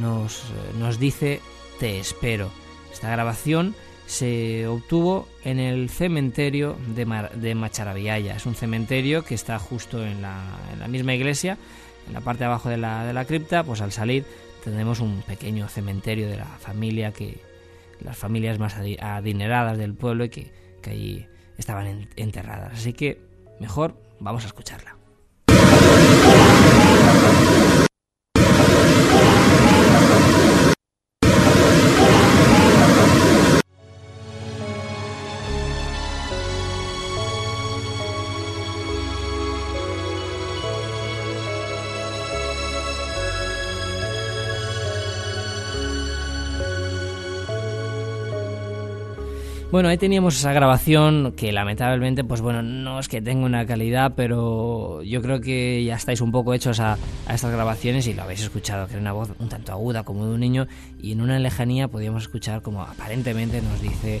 nos, 0.00 0.42
nos 0.78 0.98
dice 0.98 1.40
te 1.78 2.00
espero. 2.00 2.50
Esta 2.92 3.10
grabación 3.10 3.74
se 4.06 4.66
obtuvo 4.66 5.28
en 5.44 5.58
el 5.58 5.88
cementerio 5.88 6.76
de, 6.94 7.06
Mar 7.06 7.32
de 7.32 7.54
Macharavillaya. 7.54 8.36
Es 8.36 8.46
un 8.46 8.54
cementerio 8.54 9.24
que 9.24 9.34
está 9.34 9.58
justo 9.58 10.04
en 10.04 10.22
la, 10.22 10.42
en 10.72 10.80
la, 10.80 10.88
misma 10.88 11.14
iglesia, 11.14 11.58
en 12.06 12.12
la 12.12 12.20
parte 12.20 12.40
de 12.40 12.46
abajo 12.46 12.68
de 12.68 12.76
la, 12.76 13.04
de 13.04 13.12
la 13.12 13.24
cripta, 13.24 13.64
pues 13.64 13.80
al 13.80 13.92
salir 13.92 14.24
tendremos 14.62 15.00
un 15.00 15.22
pequeño 15.22 15.68
cementerio 15.68 16.28
de 16.28 16.38
la 16.38 16.46
familia 16.46 17.12
que 17.12 17.38
las 18.00 18.16
familias 18.16 18.58
más 18.58 18.74
adineradas 18.74 19.78
del 19.78 19.94
pueblo 19.94 20.24
y 20.24 20.28
que, 20.28 20.52
que 20.82 20.90
allí 20.90 21.26
estaban 21.56 22.08
enterradas. 22.16 22.72
Así 22.74 22.92
que 22.92 23.20
mejor 23.60 23.96
vamos 24.20 24.44
a 24.44 24.48
escucharla. 24.48 24.93
Bueno, 49.74 49.88
ahí 49.88 49.98
teníamos 49.98 50.36
esa 50.36 50.52
grabación 50.52 51.32
que 51.36 51.50
lamentablemente, 51.50 52.22
pues 52.22 52.40
bueno, 52.40 52.62
no 52.62 53.00
es 53.00 53.08
que 53.08 53.20
tenga 53.20 53.44
una 53.44 53.66
calidad, 53.66 54.12
pero 54.14 55.02
yo 55.02 55.20
creo 55.20 55.40
que 55.40 55.82
ya 55.82 55.96
estáis 55.96 56.20
un 56.20 56.30
poco 56.30 56.54
hechos 56.54 56.78
a, 56.78 56.96
estas 57.28 57.50
grabaciones 57.50 58.06
y 58.06 58.14
lo 58.14 58.22
habéis 58.22 58.42
escuchado, 58.42 58.86
que 58.86 58.92
era 58.92 59.00
una 59.00 59.12
voz 59.12 59.32
un 59.40 59.48
tanto 59.48 59.72
aguda 59.72 60.04
como 60.04 60.26
de 60.26 60.34
un 60.34 60.38
niño 60.38 60.68
y 61.02 61.10
en 61.10 61.22
una 61.22 61.40
lejanía 61.40 61.88
podíamos 61.88 62.22
escuchar 62.22 62.62
como 62.62 62.82
aparentemente 62.82 63.60
nos 63.62 63.82
dice, 63.82 64.20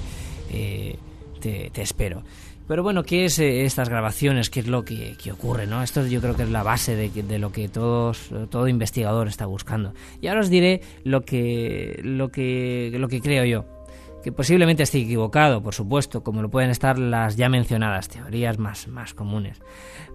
eh, 0.50 0.96
te, 1.40 1.70
te, 1.72 1.82
espero. 1.82 2.24
Pero 2.66 2.82
bueno, 2.82 3.04
¿qué 3.04 3.26
es 3.26 3.38
eh, 3.38 3.64
estas 3.64 3.88
grabaciones? 3.88 4.50
¿Qué 4.50 4.58
es 4.58 4.66
lo 4.66 4.84
que, 4.84 5.16
ocurre? 5.32 5.68
¿no? 5.68 5.84
Esto 5.84 6.04
yo 6.04 6.20
creo 6.20 6.34
que 6.34 6.42
es 6.42 6.50
la 6.50 6.64
base 6.64 6.96
de, 6.96 7.10
de, 7.10 7.38
lo 7.38 7.52
que 7.52 7.68
todos, 7.68 8.28
todo 8.50 8.66
investigador 8.66 9.28
está 9.28 9.46
buscando. 9.46 9.94
Y 10.20 10.26
ahora 10.26 10.40
os 10.40 10.50
diré 10.50 10.80
lo 11.04 11.20
que, 11.20 12.00
lo 12.02 12.30
que, 12.30 12.90
lo 12.98 13.06
que 13.06 13.20
creo 13.20 13.44
yo. 13.44 13.73
Que 14.24 14.32
posiblemente 14.32 14.82
esté 14.82 15.00
equivocado, 15.00 15.62
por 15.62 15.74
supuesto, 15.74 16.24
como 16.24 16.40
lo 16.40 16.48
pueden 16.48 16.70
estar 16.70 16.98
las 16.98 17.36
ya 17.36 17.50
mencionadas 17.50 18.08
teorías 18.08 18.58
más, 18.58 18.88
más 18.88 19.12
comunes. 19.12 19.60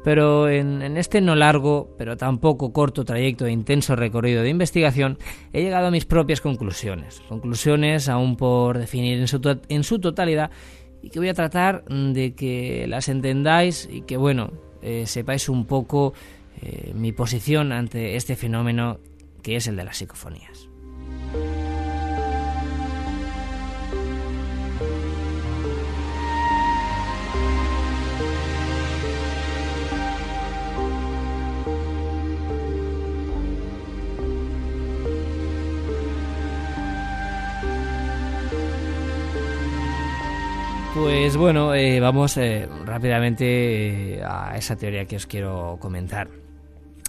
Pero 0.03 0.49
en, 0.49 0.97
este 0.97 1.21
no 1.21 1.35
largo, 1.35 1.93
pero 1.95 2.17
tampoco 2.17 2.73
corto 2.73 3.05
trayecto 3.05 3.45
e 3.45 3.51
intenso 3.51 3.95
recorrido 3.95 4.41
de 4.41 4.49
investigación, 4.49 5.19
he 5.53 5.61
llegado 5.61 5.87
a 5.87 5.91
mis 5.91 6.05
propias 6.05 6.41
conclusiones. 6.41 7.21
Conclusiones 7.29 8.09
aún 8.09 8.35
por 8.35 8.79
definir 8.79 9.19
en 9.19 9.83
su, 9.83 9.99
totalidad 9.99 10.49
y 11.03 11.11
que 11.11 11.19
voy 11.19 11.29
a 11.29 11.35
tratar 11.35 11.85
de 11.85 12.33
que 12.33 12.87
las 12.87 13.09
entendáis 13.09 13.87
y 13.91 14.01
que, 14.01 14.17
bueno, 14.17 14.51
eh, 14.81 15.03
sepáis 15.05 15.49
un 15.49 15.65
poco 15.65 16.13
eh, 16.63 16.93
mi 16.95 17.11
posición 17.11 17.71
ante 17.71 18.15
este 18.15 18.35
fenómeno 18.35 18.99
que 19.43 19.55
es 19.55 19.67
el 19.67 19.75
de 19.75 19.83
las 19.83 19.97
psicofonías. 19.97 20.68
Pues 41.09 41.37
bueno, 41.37 41.73
eh, 41.73 41.99
vamos 41.99 42.37
eh, 42.37 42.69
rápidamente 42.85 44.17
eh, 44.17 44.23
a 44.23 44.55
esa 44.55 44.75
teoría 44.75 45.05
que 45.05 45.15
os 45.15 45.25
quiero 45.25 45.77
comentar. 45.81 46.29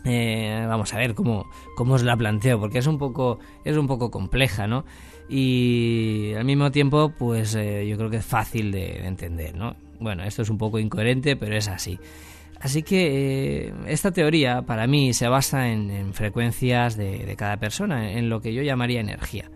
vamos 0.03 0.95
a 0.95 0.97
ver 0.97 1.15
cómo, 1.15 1.45
cómo 1.77 1.95
os 1.95 2.03
la 2.03 2.17
planteo, 2.17 2.59
porque 2.59 2.79
es 2.79 2.87
un 2.87 2.97
poco, 2.97 3.41
es 3.63 3.77
un 3.77 3.87
poco 3.87 4.11
compleja, 4.11 4.67
¿no? 4.67 4.87
Y 5.29 6.33
al 6.35 6.47
mismo 6.47 6.71
tiempo, 6.71 7.13
pues 7.19 7.53
yo 7.53 7.97
creo 7.99 8.09
que 8.09 8.17
es 8.17 8.25
fácil 8.25 8.73
de, 8.73 9.07
entender, 9.07 9.55
¿no? 9.55 9.77
Bueno, 9.99 10.25
esto 10.25 10.41
es 10.41 10.49
un 10.49 10.57
poco 10.57 10.79
incoherente, 10.79 11.37
pero 11.37 11.55
es 11.55 11.69
así. 11.69 11.99
Así 12.59 12.83
que 12.83 13.71
esta 13.87 14.13
teoría 14.13 14.63
para 14.63 14.87
mí 14.87 15.13
se 15.13 15.29
basa 15.29 15.69
en, 15.69 16.15
frecuencias 16.15 16.97
de, 16.97 17.35
cada 17.37 17.59
persona, 17.59 18.13
en 18.13 18.31
lo 18.31 18.41
que 18.41 18.55
yo 18.55 18.63
llamaría 18.63 19.01
energía. 19.01 19.51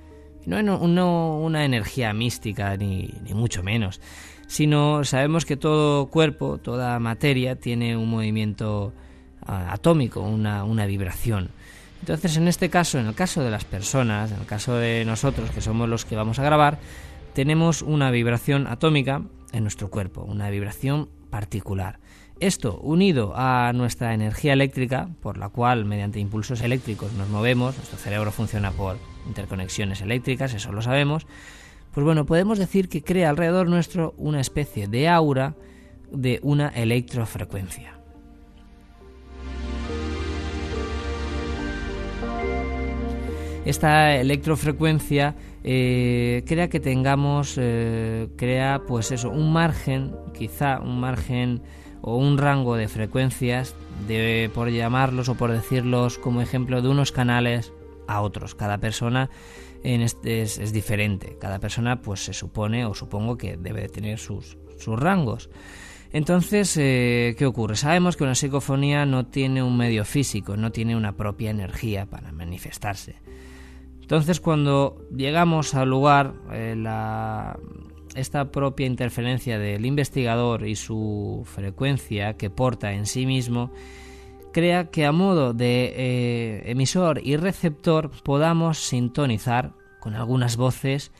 No, 0.46 1.38
una 1.38 1.64
energía 1.64 2.12
mística, 2.12 2.76
ni, 2.76 3.10
mucho 3.32 3.62
menos, 3.62 4.00
sino 4.46 5.04
sabemos 5.04 5.44
que 5.44 5.56
todo 5.56 6.06
cuerpo, 6.06 6.58
toda 6.58 6.98
materia 6.98 7.56
tiene 7.56 7.96
un 7.96 8.08
movimiento 8.08 8.92
ah, 9.46 9.72
atómico, 9.72 10.20
una, 10.20 10.64
una 10.64 10.86
vibración. 10.86 11.50
Entonces, 12.00 12.36
en 12.36 12.48
este 12.48 12.68
caso, 12.68 12.98
en 12.98 13.06
el 13.06 13.14
caso 13.14 13.42
de 13.42 13.50
las 13.50 13.64
personas, 13.64 14.30
en 14.30 14.40
el 14.40 14.46
caso 14.46 14.74
de 14.74 15.04
nosotros, 15.06 15.50
que 15.50 15.60
somos 15.60 15.88
los 15.88 16.04
que 16.04 16.16
vamos 16.16 16.38
a 16.38 16.44
grabar, 16.44 16.78
tenemos 17.32 17.82
una 17.82 18.10
vibración 18.10 18.66
atómica 18.66 19.22
en 19.52 19.62
nuestro 19.62 19.88
cuerpo, 19.88 20.22
una 20.22 20.50
vibración 20.50 21.08
particular. 21.30 21.98
Esto, 22.40 22.78
unido 22.80 23.32
a 23.36 23.72
nuestra 23.72 24.12
energía 24.12 24.52
eléctrica, 24.52 25.08
por 25.22 25.38
la 25.38 25.48
cual 25.48 25.84
mediante 25.84 26.20
impulsos 26.20 26.60
eléctricos 26.62 27.12
nos 27.14 27.28
movemos, 27.28 27.76
nuestro 27.76 27.96
cerebro 27.96 28.32
funciona 28.32 28.70
por 28.72 28.98
interconexiones 29.26 30.00
eléctricas, 30.00 30.52
eso 30.52 30.72
lo 30.72 30.82
sabemos, 30.82 31.26
pues 31.94 32.04
bueno, 32.04 32.26
podemos 32.26 32.58
decir 32.58 32.88
que 32.88 33.02
crea 33.02 33.30
alrededor 33.30 33.68
nuestro 33.68 34.14
una 34.16 34.40
especie 34.40 34.88
de 34.88 35.08
aura 35.08 35.54
de 36.10 36.40
una 36.42 36.68
electrofrecuencia. 36.68 37.94
Esta 43.64 44.16
electrofrecuencia 44.16 45.36
eh, 45.62 46.42
crea 46.46 46.68
que 46.68 46.80
tengamos, 46.80 47.56
eh, 47.58 48.28
crea 48.36 48.82
pues 48.86 49.10
eso, 49.10 49.30
un 49.30 49.52
margen, 49.52 50.14
quizá 50.36 50.80
un 50.80 51.00
margen 51.00 51.62
o 52.02 52.16
un 52.16 52.36
rango 52.36 52.76
de 52.76 52.88
frecuencias, 52.88 53.74
de, 54.06 54.50
por 54.52 54.68
llamarlos 54.68 55.30
o 55.30 55.36
por 55.36 55.52
decirlos 55.52 56.18
como 56.18 56.42
ejemplo, 56.42 56.82
de 56.82 56.88
unos 56.88 57.12
canales 57.12 57.72
a 58.06 58.20
otros. 58.20 58.54
Cada 58.54 58.78
persona 58.78 59.30
en 59.84 60.00
este 60.00 60.42
es, 60.42 60.72
diferente. 60.72 61.36
Cada 61.40 61.60
persona 61.60 62.00
pues 62.00 62.24
se 62.24 62.32
supone 62.32 62.84
o 62.86 62.94
supongo 62.94 63.36
que 63.36 63.56
debe 63.56 63.82
de 63.82 63.88
tener 63.88 64.18
sus, 64.18 64.56
sus 64.78 64.98
rangos. 64.98 65.50
Entonces, 66.12 66.76
eh, 66.76 67.34
¿qué 67.38 67.44
ocurre? 67.44 67.76
Sabemos 67.76 68.16
que 68.16 68.24
una 68.24 68.34
psicofonía 68.34 69.04
no 69.04 69.26
tiene 69.26 69.62
un 69.62 69.76
medio 69.76 70.04
físico, 70.04 70.56
no 70.56 70.72
tiene 70.72 70.96
una 70.96 71.16
propia 71.16 71.50
energía 71.50 72.06
para 72.06 72.32
manifestarse. 72.32 73.16
Entonces, 74.00 74.40
cuando 74.40 75.06
llegamos 75.14 75.74
al 75.74 75.90
lugar, 75.90 76.34
eh, 76.52 76.74
la, 76.76 77.58
esta 78.14 78.50
propia 78.50 78.86
interferencia 78.86 79.58
del 79.58 79.84
investigador 79.84 80.66
y 80.66 80.76
su 80.76 81.42
frecuencia 81.44 82.36
que 82.36 82.48
porta 82.48 82.92
en 82.92 83.06
sí 83.06 83.26
mismo 83.26 83.72
crea 84.54 84.90
que 84.90 85.04
a 85.04 85.10
modo 85.10 85.52
de 85.52 85.92
eh, 85.96 86.70
emisor 86.70 87.20
y 87.22 87.36
receptor 87.36 88.12
podamos 88.22 88.78
sintonizar 88.78 89.72
con 89.98 90.14
algunas 90.14 90.56
voces 90.56 91.10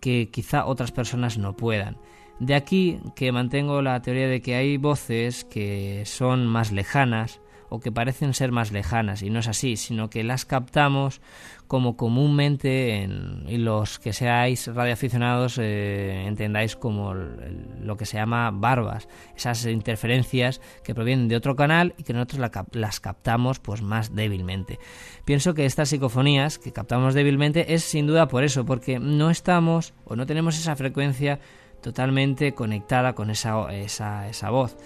que 0.00 0.30
quizá 0.30 0.66
otras 0.66 0.90
personas 0.90 1.38
no 1.38 1.56
puedan. 1.56 1.96
De 2.40 2.56
aquí 2.56 2.98
que 3.14 3.30
mantengo 3.30 3.82
la 3.82 4.02
teoría 4.02 4.26
de 4.26 4.42
que 4.42 4.56
hay 4.56 4.78
voces 4.78 5.44
que 5.44 6.02
son 6.06 6.44
más 6.44 6.72
lejanas 6.72 7.40
o 7.72 7.80
que 7.80 7.90
parecen 7.90 8.34
ser 8.34 8.52
más 8.52 8.70
lejanas 8.70 9.22
y 9.22 9.30
no 9.30 9.38
es 9.38 9.48
así, 9.48 9.76
sino 9.76 10.10
que 10.10 10.22
las 10.24 10.44
captamos 10.44 11.22
como 11.66 11.96
comúnmente 11.96 13.02
en, 13.02 13.46
y 13.48 13.56
los 13.56 13.98
que 13.98 14.12
seáis 14.12 14.66
radioaficionados 14.66 15.56
eh, 15.56 16.26
entendáis 16.26 16.76
como 16.76 17.14
lo 17.14 17.96
que 17.96 18.04
se 18.04 18.18
llama 18.18 18.50
barbas, 18.52 19.08
esas 19.34 19.64
interferencias 19.64 20.60
que 20.84 20.94
provienen 20.94 21.28
de 21.28 21.36
otro 21.36 21.56
canal 21.56 21.94
y 21.96 22.02
que 22.02 22.12
nosotros 22.12 22.50
las 22.72 23.00
captamos 23.00 23.58
pues 23.58 23.80
más 23.80 24.14
débilmente. 24.14 24.78
Pienso 25.24 25.54
que 25.54 25.64
estas 25.64 25.88
psicofonías 25.88 26.58
que 26.58 26.72
captamos 26.72 27.14
débilmente 27.14 27.72
es 27.72 27.84
sin 27.84 28.06
duda 28.06 28.28
por 28.28 28.44
eso, 28.44 28.66
porque 28.66 28.98
no 28.98 29.30
estamos 29.30 29.94
o 30.04 30.14
no 30.14 30.26
tenemos 30.26 30.58
esa 30.58 30.76
frecuencia 30.76 31.40
totalmente 31.80 32.52
conectada 32.52 33.14
con 33.14 33.30
esa, 33.30 33.72
esa, 33.74 34.28
esa 34.28 34.50
voz. 34.50 34.76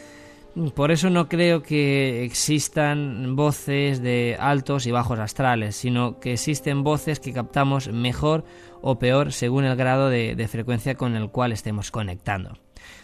Por 0.74 0.90
eso 0.90 1.11
no 1.11 1.28
creo 1.28 1.62
que 1.62 2.24
existan 2.24 3.36
voces 3.36 4.00
de 4.00 4.38
altos 4.40 4.86
y 4.86 4.90
bajos 4.90 5.18
astrales, 5.18 5.76
sino 5.76 6.18
que 6.18 6.32
existen 6.32 6.82
voces 6.82 7.20
que 7.20 7.34
captamos 7.34 7.92
mejor 7.92 8.42
o 8.80 8.98
peor 8.98 9.32
según 9.32 9.64
el 9.64 9.76
grado 9.76 10.09
de, 10.09 10.48
frecuencia 10.48 10.94
con 10.94 11.14
el 11.14 11.30
cual 11.30 11.52
estemos 11.52 11.90
conectando. 11.90 12.59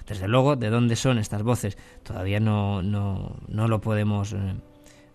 Desde 0.07 0.29
luego, 0.29 0.57
de 0.57 0.71
dónde 0.71 0.97
son 0.97 1.19
estas 1.19 1.43
voces 1.43 1.77
todavía 2.03 2.41
no, 2.41 2.83
no, 2.83 3.37
no 3.49 3.69
lo 3.69 3.83
podemos 3.83 4.33
eh, 4.33 4.55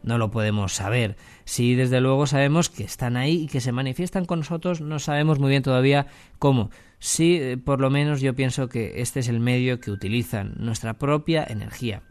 no 0.04 0.20
lo 0.20 0.30
podemos 0.30 0.74
saber. 0.74 1.18
Si 1.44 1.74
desde 1.74 2.02
luego 2.02 2.28
sabemos 2.28 2.70
que 2.70 2.84
están 2.84 3.18
ahí 3.18 3.44
y 3.44 3.48
que 3.48 3.62
se 3.62 3.72
manifiestan 3.72 4.26
con 4.26 4.40
nosotros, 4.40 4.80
no 4.80 5.00
sabemos 5.00 5.40
muy 5.40 5.50
bien 5.50 5.64
todavía 5.64 6.06
cómo. 6.38 6.70
Sí, 7.00 7.40
eh, 7.42 7.58
por 7.58 7.82
lo 7.82 7.90
menos 7.90 8.22
yo 8.22 8.36
pienso 8.36 8.70
que 8.70 9.02
este 9.02 9.22
es 9.22 9.28
el 9.28 9.40
medio 9.40 9.80
que 9.80 9.90
utilizan, 9.90 10.54
nuestra 10.60 11.00
propia 11.00 11.44
energía. 11.44 12.04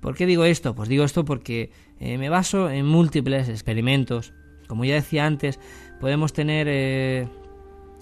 ¿Por 0.00 0.14
qué 0.14 0.26
digo 0.26 0.44
esto? 0.44 0.74
Pues 0.74 0.88
digo 0.88 1.04
esto 1.04 1.24
porque 1.24 1.70
eh, 2.00 2.18
me 2.18 2.28
baso 2.28 2.70
en 2.70 2.86
múltiples 2.86 3.48
experimentos. 3.48 4.32
Como 4.66 4.84
ya 4.84 4.94
decía 4.94 5.26
antes, 5.26 5.60
podemos 6.00 6.32
tener 6.32 6.66
eh, 6.68 7.28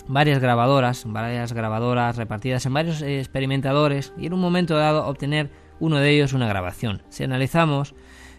varias 0.09 0.41
grabadoras, 0.41 1.05
varias 1.07 1.53
grabadoras 1.53 2.17
repartidas 2.17 2.67
en 2.67 2.75
varios 2.75 3.03
eh, 3.03 3.19
experimentadores 3.19 4.13
y 4.19 4.27
en 4.27 4.33
un 4.33 4.41
momento 4.41 4.77
dado 4.77 5.07
obtener 5.07 5.51
uno 5.81 5.99
de 5.99 6.11
ellos 6.11 6.33
una 6.33 6.49
grabación. 6.49 7.03
Si 7.09 7.25
analizamos 7.25 7.95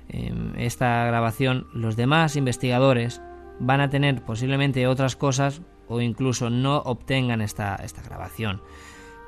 em, 0.10 0.53
esta 0.58 1.06
grabación, 1.06 1.68
los 1.74 1.95
demás 1.95 2.36
investigadores 2.36 3.22
van 3.60 3.82
a 3.82 3.89
tener 3.89 4.22
posiblemente 4.24 4.88
otras 4.88 5.16
cosas 5.16 5.62
o 5.88 6.01
incluso 6.01 6.49
no 6.49 6.78
obtengan 6.78 7.41
esta, 7.41 7.76
esta 7.76 8.01
grabación. 8.01 8.62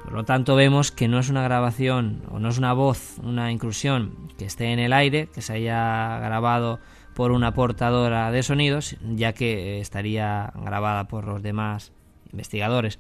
Por 0.08 0.16
lo 0.16 0.24
tanto, 0.24 0.55
vemos 0.55 0.93
que 0.93 1.10
no 1.10 1.20
es 1.20 1.30
una 1.30 1.43
grabación 1.43 2.22
o 2.32 2.39
no 2.39 2.47
es 2.47 2.58
una 2.58 2.72
voz, 2.72 3.20
una 3.24 3.51
inclusión 3.51 4.30
que 4.38 4.45
esté 4.45 4.72
en 4.72 4.80
el 4.80 4.93
aire, 4.93 5.28
que 5.28 5.41
se 5.41 5.51
haya 5.51 6.18
grabado 6.20 6.80
por 7.14 7.34
una 7.34 7.53
portadora 7.53 8.32
de 8.32 8.41
sonidos, 8.41 8.95
ya 9.01 9.34
que 9.34 9.82
estaría 9.82 10.53
grabada 10.55 11.10
por 11.10 11.26
los 11.26 11.43
demás 11.43 11.91
investigadores. 12.32 12.99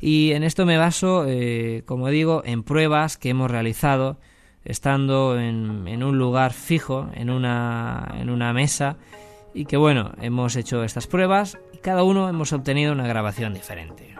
Y 0.00 0.32
en 0.32 0.44
esto 0.44 0.64
me 0.64 0.78
baso, 0.78 1.26
eh, 1.28 1.82
como 1.84 2.08
digo, 2.08 2.40
en 2.46 2.62
pruebas 2.62 3.18
que 3.18 3.28
hemos 3.28 3.50
realizado 3.50 4.18
estando 4.64 5.38
en, 5.38 5.86
en, 5.86 6.02
un 6.02 6.16
lugar 6.16 6.54
fijo, 6.54 7.10
en 7.12 7.28
una, 7.28 8.14
en 8.18 8.30
una 8.30 8.54
mesa, 8.54 8.96
y 9.52 9.66
que 9.66 9.76
bueno, 9.76 10.12
hemos 10.22 10.56
hecho 10.56 10.84
estas 10.84 11.06
pruebas 11.06 11.58
y 11.74 11.78
cada 11.78 12.02
uno 12.02 12.30
hemos 12.30 12.54
obtenido 12.54 12.94
una 12.94 13.06
grabación 13.06 13.52
diferente. 13.52 14.15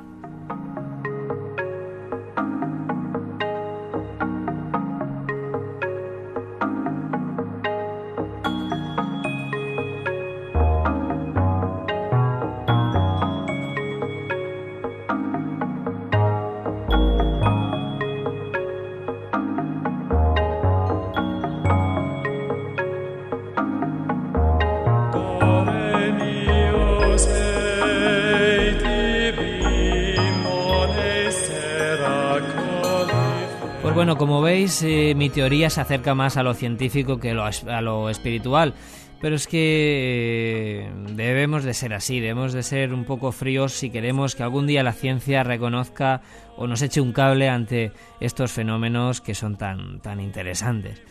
Como 34.19 34.41
veis, 34.41 34.83
eh, 34.83 35.15
mi 35.17 35.31
teoría 35.31 35.71
se 35.71 35.81
acerca 35.81 36.15
más 36.15 36.37
a 36.37 36.43
lo 36.43 36.55
científico 36.55 37.19
que 37.19 37.31
a 37.31 37.81
lo 37.81 38.11
espiritual. 38.11 38.75
Pero 39.21 39.35
es 39.35 39.47
que 39.47 40.85
eh, 40.85 40.91
debemos 41.15 41.65
de 41.65 41.73
ser 41.73 41.95
así, 41.95 42.21
debemos 42.21 42.53
de 42.53 42.63
ser 42.63 42.93
un 42.93 43.05
poco 43.05 43.33
fríos 43.33 43.73
si 43.73 43.89
queremos 43.89 44.35
que 44.35 44.43
algún 44.43 44.67
día 44.67 44.83
la 44.83 44.93
ciencia 44.93 45.43
reconozca 45.43 46.21
o 46.57 46.67
nos 46.67 46.83
eche 46.83 47.01
un 47.01 47.13
cable 47.13 47.49
ante 47.49 47.93
estos 48.21 48.53
fenómenos 48.53 49.23
que 49.23 49.35
son 49.35 49.57
tan, 49.57 50.01
tan 50.01 50.21
interesantes. 50.21 51.03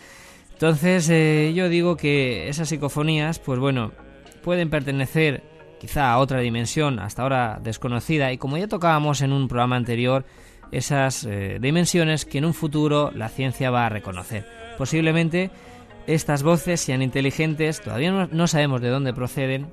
Entonces 0.53 1.09
eh, 1.09 1.51
yo 1.55 1.67
digo 1.67 1.97
que 1.97 2.47
esas 2.47 2.69
psicofonías, 2.69 3.39
pues 3.39 3.59
bueno, 3.59 3.91
pueden 4.43 4.69
pertenecer 4.69 5.43
quizá 5.79 6.11
a 6.11 6.19
otra 6.19 6.39
dimensión 6.39 6.99
hasta 6.99 7.23
ahora 7.23 7.59
desconocida 7.61 8.31
y 8.31 8.37
como 8.37 8.57
ya 8.57 8.67
tocábamos 8.67 9.21
en 9.21 9.33
un 9.33 9.47
programa 9.47 9.77
anterior, 9.77 10.25
esas 10.71 11.23
eh, 11.23 11.57
dimensiones 11.61 12.25
que 12.25 12.37
en 12.39 12.45
un 12.45 12.53
futuro 12.53 13.11
la 13.13 13.29
ciencia 13.29 13.71
va 13.71 13.85
a 13.85 13.89
reconocer. 13.89 14.45
Posiblemente 14.77 15.51
estas 16.07 16.43
voces 16.43 16.81
sean 16.81 17.01
inteligentes, 17.01 17.81
todavía 17.81 18.27
no, 18.31 18.47
sabemos 18.47 18.81
de 18.81 18.89
dónde 18.89 19.13
proceden, 19.13 19.67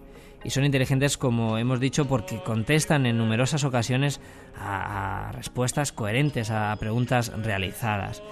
y 0.45 0.51
son 0.51 0.65
inteligentes, 0.65 1.17
como 1.17 1.59
hemos 1.59 1.79
dicho, 1.79 2.07
porque 2.07 2.43
contestan 2.43 3.07
en 3.07 3.17
numerosas 3.17 3.63
ocasiones 3.65 4.21
a, 4.57 5.31
respuestas 5.35 5.93
coherentes 5.93 6.51
a 6.51 6.75
preguntas 6.81 7.31
realizadas. 7.43 8.23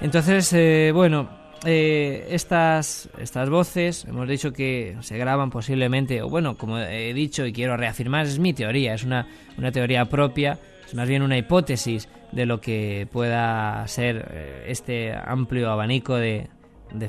Entonces, 0.00 0.52
eh, 0.52 0.90
bueno, 0.92 1.28
eh, 1.64 2.26
estas, 2.30 3.08
estas 3.18 3.48
voces, 3.48 4.04
hemos 4.04 4.28
dicho 4.28 4.52
que 4.52 4.96
se 5.00 5.16
graban 5.18 5.50
posiblemente, 5.50 6.22
o 6.22 6.28
bueno, 6.28 6.56
como 6.56 6.78
he 6.78 7.14
dicho 7.14 7.46
y 7.46 7.52
quiero 7.52 7.76
reafirmar, 7.76 8.26
es 8.26 8.38
mi 8.38 8.52
teoría, 8.52 8.94
es 8.94 9.04
una, 9.04 9.26
una 9.56 9.72
teoría 9.72 10.04
propia, 10.06 10.58
es 10.86 10.94
más 10.94 11.08
bien 11.08 11.22
una 11.22 11.36
hipótesis 11.36 12.08
de 12.32 12.46
lo 12.46 12.60
que 12.60 13.08
pueda 13.10 13.86
ser 13.88 14.28
eh, 14.30 14.64
este 14.68 15.12
amplio 15.12 15.70
abanico 15.70 16.14
de, 16.14 16.48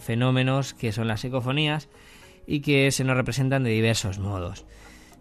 fenómenos 0.01 0.73
que 0.73 0.91
son 0.91 1.07
las 1.07 1.21
psicofonías 1.21 1.87
y 2.47 2.61
que 2.61 2.91
se 2.91 3.03
nos 3.03 3.15
representan 3.15 3.63
de 3.63 3.69
diversos 3.69 4.19
modos. 4.19 4.65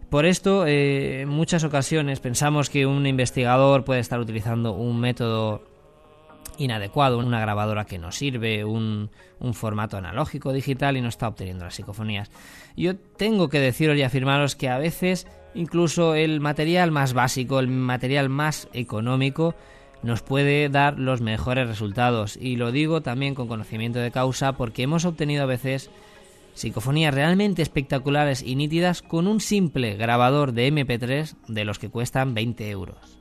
Por 0.09 0.25
esto, 0.25 0.65
eh, 0.65 1.21
en 1.21 1.29
muchas 1.29 1.63
ocasiones 1.63 2.19
pensamos 2.19 2.69
que 2.69 2.85
un 2.85 3.05
investigador 3.05 3.83
puede 3.83 3.99
estar 3.99 4.19
utilizando 4.19 4.73
un 4.73 4.99
método 4.99 5.63
inadecuado, 6.57 7.19
una 7.19 7.39
grabadora 7.39 7.85
que 7.85 7.99
no 7.99 8.11
sirve, 8.11 8.65
un, 8.65 9.11
un, 9.39 9.53
formato 9.53 9.97
analógico 9.97 10.53
digital 10.53 10.97
y 10.97 11.01
no 11.01 11.09
está 11.09 11.27
obteniendo 11.27 11.65
las 11.65 11.75
psicofonías. 11.75 12.31
Yo 12.75 12.95
tengo 12.97 13.49
que 13.49 13.59
deciros 13.59 13.97
y 13.97 14.03
afirmaros 14.03 14.55
que 14.55 14.69
a 14.69 14.79
veces 14.79 15.27
incluso 15.57 16.15
el 16.15 16.39
material 16.39 16.91
más 16.91 17.13
básico, 17.13 17.59
el 17.59 17.67
material 17.67 18.29
más 18.29 18.69
económico, 18.73 19.55
nos 20.03 20.21
puede 20.21 20.69
dar 20.69 20.99
los 20.99 21.21
mejores 21.21 21.67
resultados. 21.67 22.37
Y 22.37 22.55
lo 22.55 22.71
digo 22.71 23.01
también 23.01 23.35
con 23.35 23.47
conocimiento 23.47 23.99
de 23.99 24.11
causa 24.11 24.53
porque 24.53 24.83
hemos 24.83 25.05
obtenido 25.05 25.43
a 25.43 25.47
veces 25.47 25.89
psicofonías 26.53 27.13
realmente 27.13 27.61
espectaculares 27.61 28.41
y 28.41 28.55
nítidas 28.55 29.01
con 29.01 29.27
un 29.27 29.41
simple 29.41 29.95
grabador 29.95 30.53
de 30.53 30.71
MP3 30.71 31.35
de 31.47 31.65
los 31.65 31.79
que 31.79 31.89
cuestan 31.89 32.33
20 32.33 32.69
euros. 32.69 33.16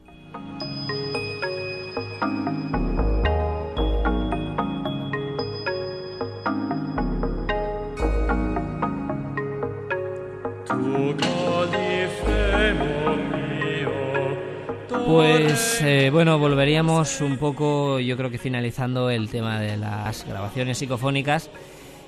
Pues 15.07 15.81
eh, 15.83 16.11
bueno, 16.13 16.37
volveríamos 16.39 17.21
un 17.21 17.39
poco, 17.39 18.01
yo 18.01 18.17
creo 18.17 18.29
que 18.29 18.39
finalizando 18.39 19.09
el 19.09 19.31
tema 19.31 19.61
de 19.61 19.77
las 19.77 20.27
grabaciones 20.27 20.79
psicofónicas. 20.79 21.49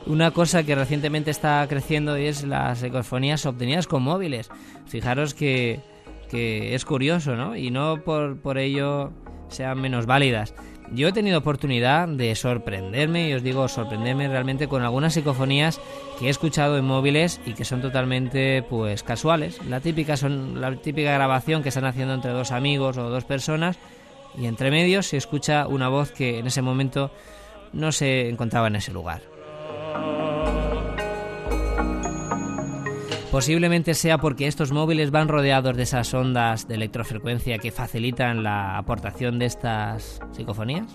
Una 0.06 0.32
cosa 0.32 0.64
que 0.64 0.74
recientemente 0.74 1.30
está 1.30 1.64
creciendo 1.68 2.16
es 2.16 2.42
las 2.42 2.80
psicofonías 2.80 3.46
obtenidas 3.46 3.86
con 3.86 4.02
móviles. 4.02 4.50
Fijaros 4.86 5.32
que, 5.32 5.80
que 6.28 6.74
es 6.74 6.84
curioso, 6.84 7.36
¿no? 7.36 7.56
Y 7.56 7.70
no 7.70 8.02
por, 8.02 8.40
por 8.40 8.58
ello 8.58 9.12
sean 9.48 9.80
menos 9.80 10.06
válidas. 10.06 10.52
Yo 10.92 11.08
he 11.08 11.12
tenido 11.12 11.38
oportunidad 11.38 12.08
de 12.08 12.34
sorprenderme, 12.34 13.28
y 13.28 13.34
os 13.34 13.42
digo 13.42 13.68
sorprenderme 13.68 14.28
realmente 14.28 14.68
con 14.68 14.82
algunas 14.82 15.14
psicofonías 15.14 15.80
que 16.18 16.26
he 16.26 16.30
escuchado 16.30 16.78
en 16.78 16.84
móviles 16.84 17.40
y 17.44 17.52
que 17.52 17.64
son 17.64 17.82
totalmente 17.82 18.62
pues 18.62 19.02
casuales. 19.02 19.64
La 19.66 19.80
típica 19.80 20.16
son 20.16 20.60
la 20.60 20.74
típica 20.76 21.12
grabación 21.12 21.62
que 21.62 21.68
están 21.68 21.84
haciendo 21.84 22.14
entre 22.14 22.32
dos 22.32 22.52
amigos 22.52 22.96
o 22.96 23.10
dos 23.10 23.24
personas 23.24 23.78
y 24.36 24.46
entre 24.46 24.70
medios 24.70 25.06
se 25.06 25.16
escucha 25.16 25.66
una 25.66 25.88
voz 25.88 26.10
que 26.10 26.38
en 26.38 26.46
ese 26.46 26.62
momento 26.62 27.10
no 27.72 27.92
se 27.92 28.28
encontraba 28.28 28.68
en 28.68 28.76
ese 28.76 28.92
lugar. 28.92 29.22
Posiblemente 33.30 33.92
sea 33.92 34.16
porque 34.16 34.46
estos 34.46 34.72
móviles 34.72 35.10
van 35.10 35.28
rodeados 35.28 35.76
de 35.76 35.82
esas 35.82 36.14
ondas 36.14 36.66
de 36.66 36.76
electrofrecuencia 36.76 37.58
que 37.58 37.70
facilitan 37.70 38.42
la 38.42 38.78
aportación 38.78 39.38
de 39.38 39.44
estas 39.44 40.18
psicofonías. 40.32 40.86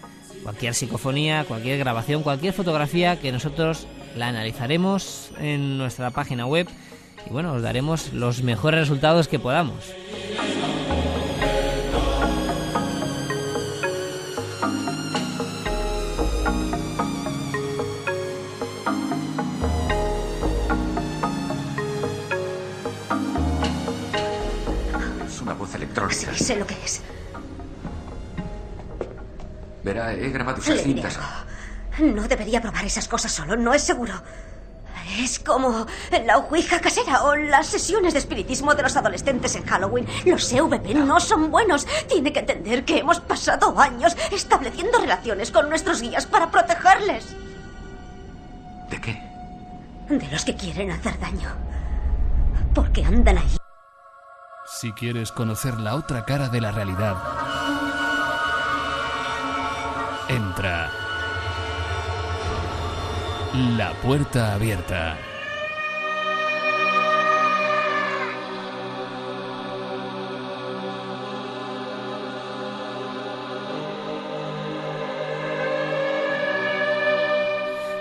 cualquier 0.48 0.74
psicofonía, 0.74 1.43
cualquier 1.43 1.78
grabación, 1.78 2.24
cualquier 2.24 2.54
fotografía 2.54 3.20
que 3.20 3.34
nosotros 3.34 3.86
la 4.16 4.30
analizaremos 4.30 5.32
en 5.39 5.78
nuestra 5.78 6.12
página 6.12 6.45
web 6.45 6.70
y 7.26 7.34
bueno, 7.34 7.52
os 7.52 7.62
daremos 7.62 8.14
los 8.14 8.43
mejores 8.43 8.80
resultados 8.80 9.28
que 9.28 9.39
podamos. 9.39 9.84
Es 25.28 25.41
una 25.41 25.56
voz 25.56 25.76
electrónica. 25.76 26.34
Sí, 26.34 26.45
sé 26.45 26.56
lo 26.56 26.66
que 26.66 26.76
es. 26.86 27.04
Verá, 29.88 30.11
he 30.11 30.29
grabado 30.31 30.61
esas 30.61 30.81
cintas. 30.81 31.17
No 31.99 32.27
debería 32.27 32.59
probar 32.59 32.83
esas 32.83 33.07
cosas 33.07 33.31
solo, 33.31 33.55
no 33.55 33.73
es 33.73 33.81
seguro. 33.83 34.21
Es 35.17 35.39
como 35.39 35.88
la 36.25 36.39
ouija 36.39 36.81
casera 36.81 37.23
o 37.23 37.33
las 37.38 37.67
sesiones 37.67 38.11
de 38.11 38.19
espiritismo 38.19 38.75
de 38.75 38.83
los 38.83 38.97
adolescentes 38.97 39.55
en 39.55 39.65
Halloween. 39.65 40.05
Los 40.25 40.51
EVP 40.51 40.93
no 40.93 41.21
son 41.21 41.49
buenos. 41.51 41.88
Tiene 42.09 42.33
que 42.33 42.39
entender 42.39 42.83
que 42.83 42.97
hemos 42.97 43.21
pasado 43.21 43.79
años 43.79 44.17
estableciendo 44.29 44.99
relaciones 44.99 45.51
con 45.51 45.69
nuestros 45.69 46.01
guías 46.01 46.25
para 46.25 46.51
protegerles. 46.51 47.33
¿De 48.89 48.99
qué? 48.99 49.23
De 50.09 50.27
los 50.29 50.43
que 50.43 50.55
quieren 50.57 50.91
hacer 50.91 51.17
daño. 51.17 51.49
Porque 52.75 53.05
andan 53.05 53.38
ahí. 53.38 53.57
Si 54.81 54.91
quieres 54.91 55.31
conocer 55.31 55.75
la 55.79 55.95
otra 55.95 56.25
cara 56.25 56.49
de 56.49 56.59
la 56.59 56.73
realidad, 56.73 57.15
entra. 60.30 60.91
La 63.78 63.93
puerta 64.01 64.53
abierta. 64.53 65.17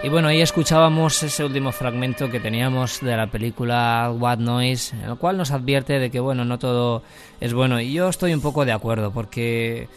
Y 0.03 0.09
bueno, 0.09 0.29
ahí 0.29 0.41
escuchábamos 0.41 1.21
ese 1.25 1.45
último 1.45 1.73
fragmento 1.73 2.31
que 2.31 2.39
teníamos 2.39 3.01
de 3.01 3.17
la 3.17 3.27
película 3.27 4.13
What 4.17 4.39
Noise, 4.39 4.95
en 4.95 5.11
el 5.11 5.17
cual 5.17 5.37
nos 5.37 5.51
advierte 5.51 5.99
de 5.99 6.11
que 6.13 6.21
bueno, 6.21 6.45
no 6.45 6.61
todo 6.61 7.03
es 7.41 7.53
bueno. 7.53 7.81
Y 7.81 7.93
yo 7.93 8.09
estoy 8.09 8.33
un 8.33 8.41
poco 8.41 8.65
de 8.65 8.71
acuerdo, 8.71 9.11
porque 9.11 9.89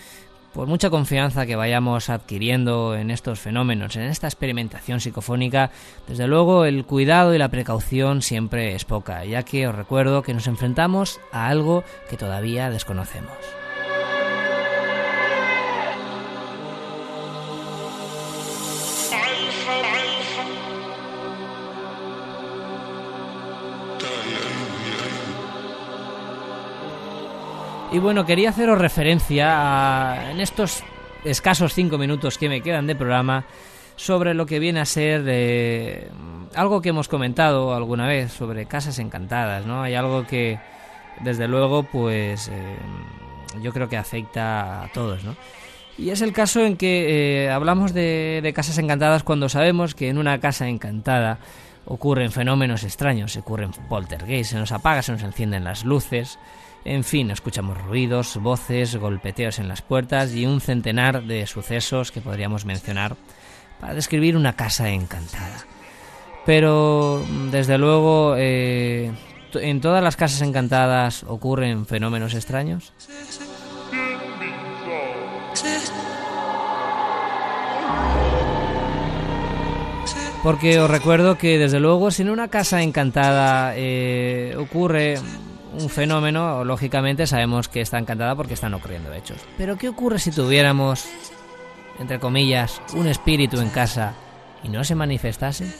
por 0.53 0.67
mucha 0.67 0.89
confianza 0.89 1.45
que 1.45 1.55
vayamos 1.55 2.09
adquiriendo 2.09 2.95
en 2.95 3.11
estos 3.11 3.39
fenómenos, 3.39 3.95
en 3.95 4.03
esta 4.03 4.27
experimentación 4.27 4.99
psicofónica, 4.99 5.71
desde 6.07 6.27
luego 6.27 6.65
el 6.65 6.85
cuidado 6.85 7.33
y 7.33 7.37
la 7.37 7.49
precaución 7.49 8.21
siempre 8.21 8.75
es 8.75 8.85
poca, 8.85 9.25
ya 9.25 9.43
que 9.43 9.67
os 9.67 9.75
recuerdo 9.75 10.23
que 10.23 10.33
nos 10.33 10.47
enfrentamos 10.47 11.19
a 11.31 11.47
algo 11.47 11.83
que 12.09 12.17
todavía 12.17 12.69
desconocemos. 12.69 13.33
Y 27.91 27.97
bueno, 27.97 28.23
quería 28.25 28.49
haceros 28.49 28.77
referencia 28.77 30.29
en 30.29 30.39
estos 30.39 30.83
escasos 31.25 31.73
cinco 31.73 31.97
minutos 31.97 32.37
que 32.37 32.47
me 32.47 32.61
quedan 32.61 32.85
de 32.85 32.95
programa 32.95 33.45
sobre 33.95 34.35
lo 34.35 34.45
que 34.45 34.59
viene 34.59 34.79
a 34.79 34.85
ser 34.85 35.23
eh, 35.27 36.07
algo 36.53 36.81
que 36.81 36.89
hemos 36.89 37.07
comentado 37.07 37.73
alguna 37.73 38.07
vez 38.07 38.31
sobre 38.31 38.67
casas 38.67 38.99
encantadas, 38.99 39.65
¿no? 39.65 39.81
Hay 39.81 39.95
algo 39.95 40.27
que, 40.27 40.59
desde 41.21 41.47
luego, 41.47 41.81
pues 41.81 42.47
eh, 42.49 42.77
yo 43.61 43.73
creo 43.73 43.89
que 43.89 43.97
afecta 43.97 44.83
a 44.83 44.87
todos, 44.93 45.23
¿no? 45.23 45.35
Y 45.97 46.11
es 46.11 46.21
el 46.21 46.31
caso 46.31 46.63
en 46.63 46.77
que 46.77 47.45
eh, 47.45 47.49
hablamos 47.49 47.93
de, 47.93 48.39
de, 48.43 48.53
casas 48.53 48.77
encantadas 48.77 49.23
cuando 49.23 49.49
sabemos 49.49 49.95
que 49.95 50.09
en 50.09 50.19
una 50.19 50.39
casa 50.39 50.69
encantada 50.69 51.39
ocurren 51.85 52.31
fenómenos 52.31 52.83
extraños, 52.83 53.35
ocurren 53.35 53.71
poltergeist, 53.89 54.51
se 54.51 54.59
nos 54.59 54.71
apaga, 54.71 55.01
se 55.01 55.11
nos 55.11 55.23
encienden 55.23 55.63
las 55.63 55.83
luces, 55.83 56.37
en 56.85 57.03
fin, 57.03 57.31
escuchamos 57.31 57.81
ruidos, 57.83 58.37
voces, 58.37 58.95
golpeteos 58.95 59.59
en 59.59 59.67
las 59.67 59.81
puertas 59.81 60.33
y 60.33 60.45
un 60.45 60.61
centenar 60.61 61.23
de 61.23 61.45
sucesos 61.45 62.11
que 62.11 62.21
podríamos 62.21 62.65
mencionar 62.65 63.15
para 63.79 63.93
describir 63.93 64.37
una 64.37 64.55
casa 64.55 64.89
encantada. 64.89 65.65
Pero, 66.45 67.23
desde 67.51 67.77
luego, 67.77 68.35
eh, 68.37 69.11
¿en 69.53 69.81
todas 69.81 70.03
las 70.03 70.15
casas 70.15 70.41
encantadas 70.41 71.23
ocurren 71.23 71.85
fenómenos 71.85 72.33
extraños? 72.33 72.93
Porque 80.41 80.79
os 80.79 80.89
recuerdo 80.89 81.37
que, 81.37 81.57
desde 81.57 81.81
luego, 81.81 82.11
si 82.11 82.21
en 82.21 82.29
una 82.29 82.47
casa 82.47 82.81
encantada 82.81 83.73
eh, 83.75 84.55
ocurre 84.57 85.17
un 85.73 85.89
fenómeno, 85.89 86.63
lógicamente 86.63 87.27
sabemos 87.27 87.67
que 87.67 87.81
está 87.81 87.97
encantada 87.97 88.35
porque 88.35 88.53
están 88.53 88.73
ocurriendo 88.73 89.13
hechos. 89.13 89.37
Pero 89.57 89.77
¿qué 89.77 89.89
ocurre 89.89 90.19
si 90.19 90.31
tuviéramos, 90.31 91.05
entre 91.99 92.19
comillas, 92.19 92.81
un 92.93 93.07
espíritu 93.07 93.59
en 93.59 93.69
casa 93.69 94.13
y 94.63 94.69
no 94.69 94.83
se 94.83 94.95
manifestase? 94.95 95.73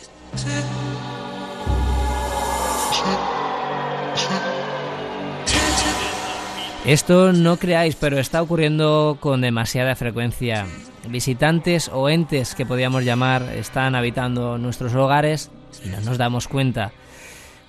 Esto 6.86 7.34
no 7.34 7.58
creáis, 7.58 7.96
pero 7.96 8.20
está 8.20 8.42
ocurriendo 8.42 9.18
con 9.20 9.42
demasiada 9.42 9.96
frecuencia. 9.96 10.66
Visitantes 11.08 11.90
o 11.94 12.10
entes 12.10 12.56
que 12.56 12.66
podríamos 12.66 13.04
llamar 13.04 13.44
están 13.56 13.96
habitando 13.96 14.58
nuestros 14.58 14.96
hogares 14.96 15.52
y 15.84 15.90
no 15.90 16.00
nos 16.02 16.18
damos 16.18 16.48
cuenta. 16.48 16.92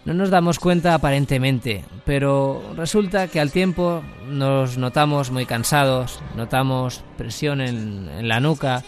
No 0.05 0.15
nos 0.15 0.31
damos 0.31 0.59
cuenta 0.59 0.95
aparentemente, 0.95 1.85
pero 2.07 2.73
resulta 2.75 3.29
que 3.29 3.39
al 3.39 3.53
tiempo 3.53 4.03
nos 4.27 4.79
notamos 4.79 5.31
muy 5.31 5.45
cansados, 5.45 6.21
notamos 6.37 7.03
presión 7.19 7.61
en, 7.61 8.27
la 8.27 8.41
nuca, 8.41 8.83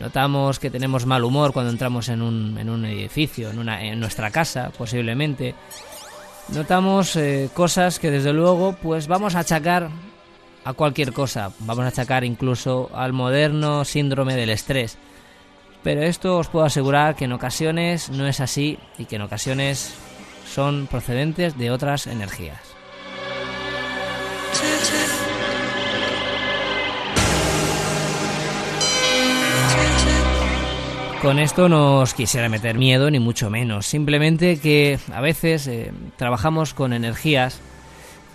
notamos 0.00 0.58
que 0.58 0.70
tenemos 0.70 1.06
mal 1.06 1.22
humor 1.22 1.52
cuando 1.52 1.70
entramos 1.70 2.08
en 2.08 2.22
un, 2.22 2.58
un 2.58 2.84
edificio, 2.86 3.50
en, 3.50 3.60
una, 3.60 3.80
nuestra 3.94 4.32
casa 4.32 4.70
posiblemente. 4.76 5.54
Notamos 6.48 7.14
eh, 7.14 7.50
cosas 7.54 8.00
que 8.00 8.10
desde 8.10 8.32
luego 8.32 8.74
pues 8.82 9.06
vamos 9.06 9.36
a 9.36 9.40
achacar 9.40 9.90
a 10.64 10.72
cualquier 10.72 11.12
cosa, 11.12 11.52
vamos 11.60 11.84
a 11.84 11.88
achacar 11.88 12.24
incluso 12.24 12.90
al 12.94 13.12
moderno 13.12 13.84
síndrome 13.84 14.34
del 14.34 14.50
estrés. 14.50 14.98
Pero 15.84 16.02
esto 16.02 16.38
os 16.38 16.48
puedo 16.48 16.66
asegurar 16.66 17.14
que 17.14 17.26
en 17.26 17.32
ocasiones 17.32 18.10
no 18.10 18.26
es 18.26 18.40
así 18.40 18.78
y 18.98 19.04
que 19.04 19.16
en 19.16 19.22
ocasiones 19.22 19.94
son 20.48 20.86
procedentes 20.86 21.56
de 21.56 21.70
otras 21.70 22.06
energías. 22.06 22.58
Con 31.22 31.40
esto 31.40 31.68
no 31.68 31.98
os 31.98 32.14
quisiera 32.14 32.48
meter 32.48 32.78
miedo, 32.78 33.10
ni 33.10 33.18
mucho 33.18 33.50
menos. 33.50 33.86
Simplemente 33.86 34.60
que 34.60 35.00
a 35.12 35.20
veces 35.20 35.66
eh, 35.66 35.92
trabajamos 36.16 36.74
con 36.74 36.92
energías, 36.92 37.60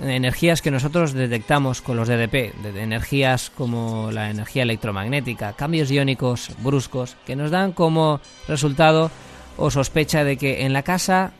energías 0.01 0.61
que 0.61 0.69
nosotros 0.69 1.13
detectamos 1.13 1.81
con 1.81 1.95
los 1.95 2.09
DDP, 2.09 2.53
de 2.61 2.83
energías 2.83 3.51
como 3.51 4.11
la 4.11 4.29
energía 4.29 4.63
electromagnética, 4.63 5.53
cambios 5.53 5.89
iónicos 5.91 6.49
bruscos, 6.59 7.15
que 7.25 7.37
nos 7.37 7.51
dan 7.51 7.71
como 7.71 8.19
resultado 8.49 9.09
o 9.55 9.71
sospecha 9.71 10.25
de 10.25 10.35
que 10.35 10.65
en 10.65 10.73
la 10.73 10.83
casa 10.83 11.31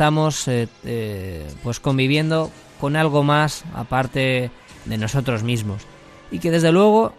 estamos 0.00 0.48
eh, 0.48 0.66
eh, 0.82 1.46
pues 1.62 1.78
conviviendo 1.78 2.50
con 2.80 2.96
algo 2.96 3.22
más 3.22 3.66
aparte 3.74 4.50
de 4.86 4.96
nosotros 4.96 5.42
mismos. 5.42 5.82
Y 6.30 6.38
que 6.38 6.50
desde 6.50 6.72
luego 6.72 7.12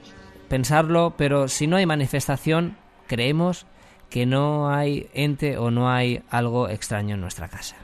pensarlo 0.49 1.13
pero 1.15 1.47
si 1.47 1.67
no 1.67 1.75
hay 1.75 1.85
manifestación 1.85 2.77
creemos 3.05 3.67
que 4.09 4.25
no 4.25 4.73
hay 4.73 5.07
ente 5.13 5.59
o 5.59 5.69
no 5.69 5.91
hay 5.91 6.23
algo 6.31 6.69
extraño 6.69 7.13
en 7.13 7.21
nuestra 7.21 7.49
casa. 7.49 7.75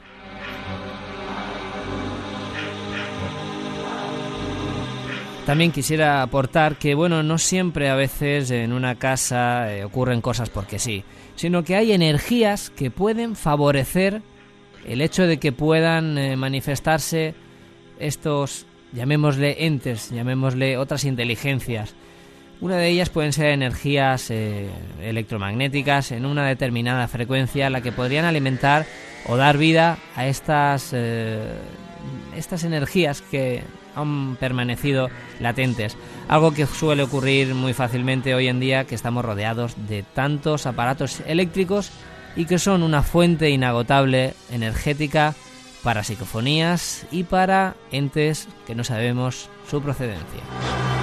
También 5.46 5.70
quisiera 5.70 6.22
aportar 6.22 6.74
que, 6.74 6.96
bueno, 6.96 7.22
no 7.22 7.38
siempre 7.38 7.88
a 7.88 7.94
veces 7.94 8.50
en 8.50 8.72
una 8.72 8.96
casa 8.96 9.72
eh, 9.72 9.84
ocurren 9.84 10.20
cosas 10.20 10.50
porque 10.50 10.80
sí, 10.80 11.04
sino 11.36 11.62
que 11.62 11.76
hay 11.76 11.92
energías 11.92 12.70
que 12.70 12.90
pueden 12.90 13.36
favorecer 13.36 14.22
el 14.88 15.02
hecho 15.02 15.26
de 15.26 15.38
que 15.38 15.52
puedan 15.52 16.16
eh, 16.16 16.36
manifestarse 16.36 17.34
estos, 17.98 18.66
llamémosle 18.92 19.66
entes, 19.66 20.10
llamémosle 20.10 20.78
otras 20.78 21.04
inteligencias. 21.04 21.94
Una 22.60 22.76
de 22.76 22.88
ellas 22.88 23.10
pueden 23.10 23.32
ser 23.32 23.50
energías 23.50 24.30
eh, 24.30 24.68
electromagnéticas 25.00 26.10
en 26.10 26.26
una 26.26 26.46
determinada 26.46 27.06
frecuencia, 27.06 27.70
la 27.70 27.82
que 27.82 27.92
podrían 27.92 28.24
alimentar 28.24 28.86
o 29.26 29.36
dar 29.36 29.58
vida 29.58 29.98
a 30.16 30.26
estas, 30.26 30.90
eh, 30.92 31.52
estas 32.36 32.64
energías 32.64 33.20
que 33.20 33.62
han 33.94 34.36
permanecido 34.36 35.08
latentes. 35.38 35.96
Algo 36.28 36.52
que 36.52 36.66
suele 36.66 37.02
ocurrir 37.02 37.54
muy 37.54 37.74
fácilmente 37.74 38.34
hoy 38.34 38.48
en 38.48 38.58
día, 38.58 38.84
que 38.84 38.94
estamos 38.94 39.24
rodeados 39.24 39.74
de 39.86 40.02
tantos 40.02 40.66
aparatos 40.66 41.20
eléctricos 41.26 41.92
y 42.38 42.44
que 42.46 42.60
son 42.60 42.84
una 42.84 43.02
fuente 43.02 43.50
inagotable 43.50 44.32
energética 44.52 45.34
para 45.82 46.04
psicofonías 46.04 47.04
y 47.10 47.24
para 47.24 47.74
entes 47.90 48.46
que 48.64 48.76
no 48.76 48.84
sabemos 48.84 49.50
su 49.68 49.82
procedencia. 49.82 50.97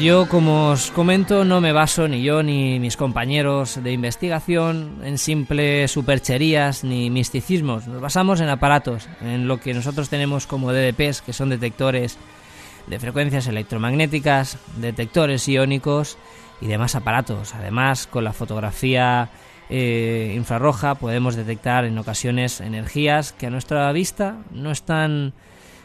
Yo, 0.00 0.28
como 0.28 0.70
os 0.70 0.90
comento, 0.90 1.44
no 1.44 1.60
me 1.60 1.72
baso 1.72 2.08
ni 2.08 2.22
yo 2.22 2.42
ni 2.42 2.80
mis 2.80 2.96
compañeros 2.96 3.82
de 3.82 3.92
investigación 3.92 4.98
en 5.04 5.18
simples 5.18 5.92
supercherías 5.92 6.82
ni 6.82 7.10
misticismos. 7.10 7.86
Nos 7.86 8.00
basamos 8.00 8.40
en 8.40 8.48
aparatos, 8.48 9.08
en 9.22 9.46
lo 9.46 9.60
que 9.60 9.72
nosotros 9.72 10.10
tenemos 10.10 10.46
como 10.46 10.72
DDPs, 10.72 11.22
que 11.22 11.32
son 11.32 11.48
detectores 11.48 12.18
de 12.88 12.98
frecuencias 12.98 13.46
electromagnéticas, 13.46 14.58
detectores 14.76 15.48
iónicos 15.48 16.18
y 16.60 16.66
demás 16.66 16.96
aparatos. 16.96 17.54
Además, 17.54 18.06
con 18.08 18.24
la 18.24 18.32
fotografía 18.32 19.30
eh, 19.70 20.34
infrarroja 20.36 20.96
podemos 20.96 21.36
detectar 21.36 21.84
en 21.84 21.96
ocasiones 21.98 22.60
energías 22.60 23.32
que 23.32 23.46
a 23.46 23.50
nuestra 23.50 23.90
vista 23.92 24.38
no 24.50 24.70
están, 24.72 25.34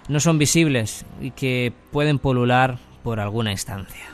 no 0.10 0.20
son 0.20 0.39
visibles 0.39 1.05
y 1.22 1.32
que 1.32 1.72
pueden 1.91 2.18
polular 2.20 2.89
por 3.04 3.20
alguna 3.20 3.52
instancia. 3.52 4.06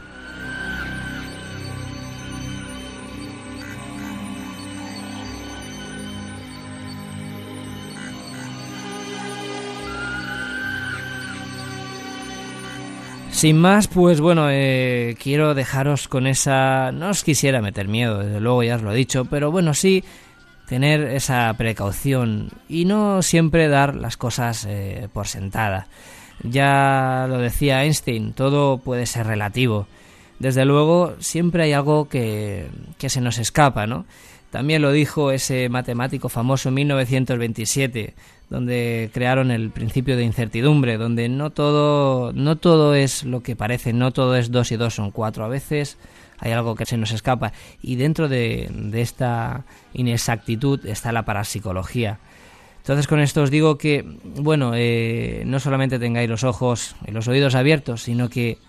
Sin 13.35 13.57
más, 13.57 13.89
pues 13.89 14.21
bueno, 14.21 14.47
eh, 14.49 15.17
quiero 15.21 15.53
dejaros 15.53 16.07
con 16.07 16.25
esa... 16.25 16.93
No 16.93 17.09
os 17.09 17.23
quisiera 17.25 17.61
meter 17.61 17.89
miedo, 17.89 18.19
desde 18.19 18.39
luego 18.39 18.63
ya 18.63 18.77
os 18.77 18.81
lo 18.81 18.93
he 18.93 18.95
dicho, 18.95 19.25
pero 19.25 19.51
bueno, 19.51 19.73
sí 19.73 20.05
tener 20.67 21.01
esa 21.01 21.53
precaución 21.57 22.49
y 22.69 22.85
no 22.85 23.21
siempre 23.21 23.67
dar 23.67 23.95
las 23.95 24.17
cosas 24.17 24.65
eh, 24.67 25.09
por 25.11 25.27
sentada. 25.27 25.87
Ya 26.43 27.25
lo 27.29 27.37
decía 27.37 27.83
Einstein, 27.83 28.33
todo 28.33 28.77
puede 28.77 29.05
ser 29.05 29.27
relativo. 29.27 29.87
Desde 30.39 30.65
luego, 30.65 31.15
siempre 31.19 31.63
hay 31.63 31.73
algo 31.73 32.09
que, 32.09 32.67
que 32.97 33.09
se 33.09 33.21
nos 33.21 33.37
escapa, 33.37 33.87
¿no? 33.87 34.05
También 34.51 34.81
lo 34.81 34.91
dijo 34.91 35.31
ese 35.31 35.67
matemático 35.69 36.29
famoso 36.29 36.69
en 36.69 36.75
1927, 36.75 38.13
donde 38.49 39.09
crearon 39.13 39.51
el 39.51 39.69
principio 39.69 40.15
de 40.15 40.23
incertidumbre, 40.23 40.97
donde 40.97 41.27
no 41.27 41.49
todo, 41.49 42.31
no 42.31 42.55
todo 42.55 42.95
es 42.95 43.23
lo 43.23 43.43
que 43.43 43.55
parece, 43.55 43.91
no 43.91 44.11
todo 44.11 44.37
es 44.37 44.51
dos 44.51 44.71
y 44.71 44.77
dos 44.77 44.95
son 44.95 45.11
cuatro. 45.11 45.43
A 45.43 45.49
veces 45.49 45.97
hay 46.39 46.51
algo 46.51 46.75
que 46.75 46.85
se 46.85 46.97
nos 46.97 47.11
escapa. 47.11 47.53
Y 47.81 47.95
dentro 47.95 48.27
de, 48.29 48.69
esta 48.93 49.65
inexactitud 49.93 50.85
está 50.85 51.11
la 51.11 51.25
parapsicología. 51.25 52.19
Entonces 52.85 53.07
con 53.07 53.19
esto 53.19 53.41
os 53.41 53.49
digo 53.49 53.79
que, 53.79 54.05
bueno, 54.23 54.73
eh, 54.75 55.41
no 55.47 55.59
solamente 55.59 55.97
tengáis 55.97 56.29
los 56.29 56.43
ojos 56.43 56.95
y 57.07 57.09
los 57.09 57.27
oídos 57.27 57.55
abiertos, 57.55 58.03
sino 58.03 58.29
que 58.29 58.59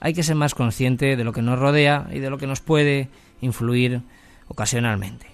hay 0.00 0.12
que 0.12 0.22
ser 0.22 0.34
más 0.34 0.54
consciente 0.54 1.16
de 1.16 1.24
lo 1.24 1.32
que 1.32 1.40
nos 1.40 1.58
rodea 1.58 2.06
y 2.12 2.18
de 2.18 2.28
lo 2.28 2.36
que 2.36 2.46
nos 2.46 2.60
puede 2.60 3.08
influir 3.40 4.02
ocasionalmente. 4.48 5.28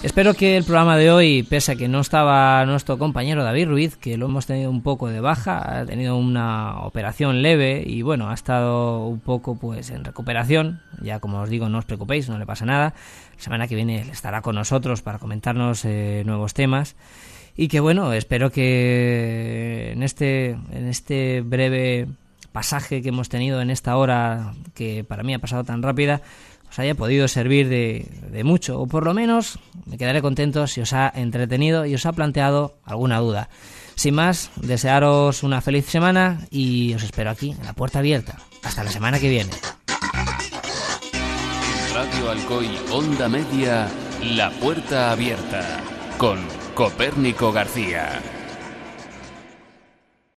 Espero 0.00 0.34
que 0.34 0.56
el 0.56 0.62
programa 0.62 0.96
de 0.96 1.10
hoy, 1.10 1.42
pese 1.42 1.72
a 1.72 1.76
que 1.76 1.88
no 1.88 1.98
estaba 1.98 2.64
nuestro 2.66 2.98
compañero 2.98 3.42
David 3.42 3.66
Ruiz, 3.66 3.96
que 3.96 4.16
lo 4.16 4.26
hemos 4.26 4.46
tenido 4.46 4.70
un 4.70 4.80
poco 4.82 5.08
de 5.08 5.20
baja, 5.20 5.80
ha 5.80 5.86
tenido 5.86 6.16
una 6.16 6.82
operación 6.82 7.42
leve 7.42 7.82
y 7.84 8.02
bueno, 8.02 8.30
ha 8.30 8.34
estado 8.34 9.06
un 9.08 9.18
poco 9.18 9.58
pues 9.58 9.90
en 9.90 10.04
recuperación. 10.04 10.80
Ya 11.02 11.18
como 11.18 11.40
os 11.40 11.50
digo, 11.50 11.68
no 11.68 11.78
os 11.78 11.84
preocupéis, 11.84 12.28
no 12.28 12.38
le 12.38 12.46
pasa 12.46 12.64
nada. 12.64 12.94
La 13.36 13.42
semana 13.42 13.66
que 13.66 13.74
viene 13.74 13.98
estará 14.12 14.40
con 14.40 14.54
nosotros 14.54 15.02
para 15.02 15.18
comentarnos 15.18 15.84
eh, 15.84 16.22
nuevos 16.24 16.54
temas. 16.54 16.94
Y 17.56 17.66
que 17.66 17.80
bueno, 17.80 18.12
espero 18.12 18.52
que 18.52 19.90
en 19.94 20.04
este, 20.04 20.50
en 20.50 20.86
este 20.86 21.40
breve 21.40 22.06
pasaje 22.52 23.02
que 23.02 23.08
hemos 23.08 23.28
tenido 23.28 23.60
en 23.60 23.70
esta 23.70 23.96
hora, 23.96 24.54
que 24.74 25.02
para 25.02 25.24
mí 25.24 25.34
ha 25.34 25.40
pasado 25.40 25.64
tan 25.64 25.82
rápida, 25.82 26.22
os 26.70 26.78
haya 26.78 26.94
podido 26.94 27.28
servir 27.28 27.68
de, 27.68 28.06
de, 28.30 28.44
mucho, 28.44 28.80
o 28.80 28.86
por 28.86 29.04
lo 29.04 29.14
menos 29.14 29.58
me 29.86 29.98
quedaré 29.98 30.20
contento 30.22 30.66
si 30.66 30.80
os 30.80 30.92
ha 30.92 31.12
entretenido 31.14 31.86
y 31.86 31.94
os 31.94 32.06
ha 32.06 32.12
planteado 32.12 32.78
alguna 32.84 33.18
duda. 33.18 33.48
Sin 33.94 34.14
más, 34.14 34.50
desearos 34.56 35.42
una 35.42 35.60
feliz 35.60 35.86
semana 35.86 36.46
y 36.50 36.94
os 36.94 37.02
espero 37.02 37.30
aquí, 37.30 37.50
en 37.50 37.64
la 37.64 37.72
puerta 37.72 37.98
abierta. 37.98 38.38
Hasta 38.62 38.84
la 38.84 38.90
semana 38.90 39.18
que 39.18 39.28
viene. 39.28 39.50
Radio 41.94 42.30
Alcoy, 42.30 42.68
Onda 42.92 43.28
Media, 43.28 43.88
La 44.22 44.50
Puerta 44.50 45.10
Abierta, 45.10 45.80
con 46.16 46.38
Copérnico 46.74 47.50
García. 47.50 48.37